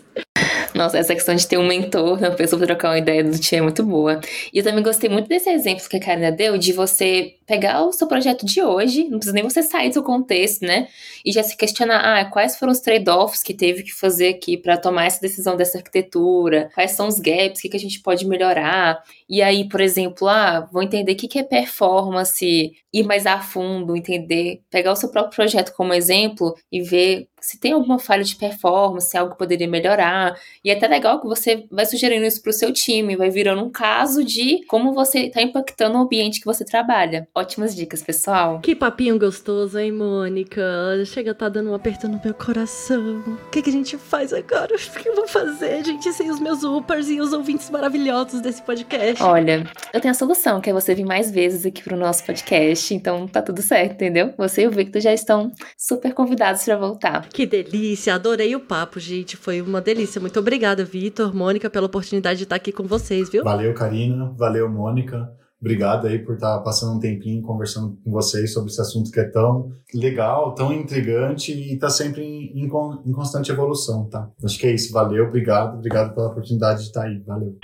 [0.79, 3.59] Nossa, essa questão de ter um mentor, uma pessoa pra trocar uma ideia do time
[3.59, 4.21] é muito boa.
[4.53, 7.93] E eu também gostei muito desse exemplo que a Karina deu, de você pegar o
[7.93, 10.87] seu projeto de hoje, não precisa nem você sair do seu contexto, né?
[11.25, 14.77] E já se questionar, ah, quais foram os trade-offs que teve que fazer aqui para
[14.77, 16.71] tomar essa decisão dessa arquitetura?
[16.73, 17.59] Quais são os gaps?
[17.59, 19.03] O que, que a gente pode melhorar?
[19.29, 23.41] E aí, por exemplo, ah, vou entender o que, que é performance, ir mais a
[23.41, 28.23] fundo, entender, pegar o seu próprio projeto como exemplo e ver se tem alguma falha
[28.23, 30.39] de performance, algo que poderia melhorar.
[30.63, 33.65] E é até legal que você vai sugerindo isso para o seu time, vai virando
[33.65, 37.27] um caso de como você está impactando o ambiente que você trabalha.
[37.35, 38.61] Ótimas dicas, pessoal.
[38.61, 40.63] Que papinho gostoso, hein, Mônica?
[41.07, 43.21] Chega a tá dando um aperto no meu coração.
[43.47, 44.77] O que, que a gente faz agora?
[44.99, 48.61] O que eu vou fazer, gente, sem os meus uppers e os ouvintes maravilhosos desse
[48.63, 49.23] podcast?
[49.23, 52.93] Olha, eu tenho a solução, que é você vir mais vezes aqui pro nosso podcast.
[52.93, 54.35] Então tá tudo certo, entendeu?
[54.37, 57.29] Você e o Victor já estão super convidados para voltar.
[57.39, 59.37] Que delícia, adorei o papo, gente.
[59.37, 60.21] Foi uma delícia.
[60.21, 63.45] Muito obrigada, Vitor, Mônica, pela oportunidade de estar aqui com vocês, viu?
[63.45, 64.35] Valeu, Karina.
[64.37, 65.31] Valeu, Mônica.
[65.61, 69.25] Obrigado aí por estar passando um tempinho conversando com vocês sobre esse assunto que é
[69.25, 74.29] tão legal, tão intrigante e está sempre em, em, em constante evolução, tá?
[74.43, 74.93] Acho que é isso.
[74.93, 75.77] Valeu, obrigado.
[75.79, 77.23] Obrigado pela oportunidade de estar aí.
[77.25, 77.57] Valeu.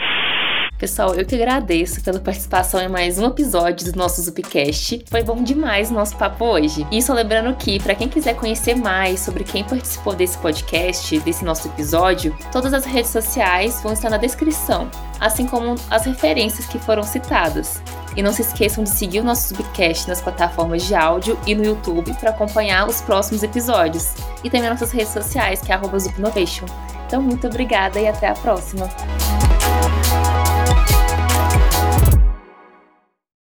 [0.85, 5.03] Pessoal, eu que agradeço pela participação em mais um episódio do nosso Zupcast.
[5.09, 6.87] Foi bom demais o nosso papo hoje.
[6.93, 11.43] E só lembrando que, para quem quiser conhecer mais sobre quem participou desse podcast, desse
[11.43, 16.79] nosso episódio, todas as redes sociais vão estar na descrição, assim como as referências que
[16.79, 17.81] foram citadas.
[18.15, 21.65] E não se esqueçam de seguir o nosso Zupcast nas plataformas de áudio e no
[21.65, 24.13] YouTube para acompanhar os próximos episódios.
[24.45, 25.97] E também nossas redes sociais, que é arroba
[27.07, 28.87] Então, muito obrigada e até a próxima!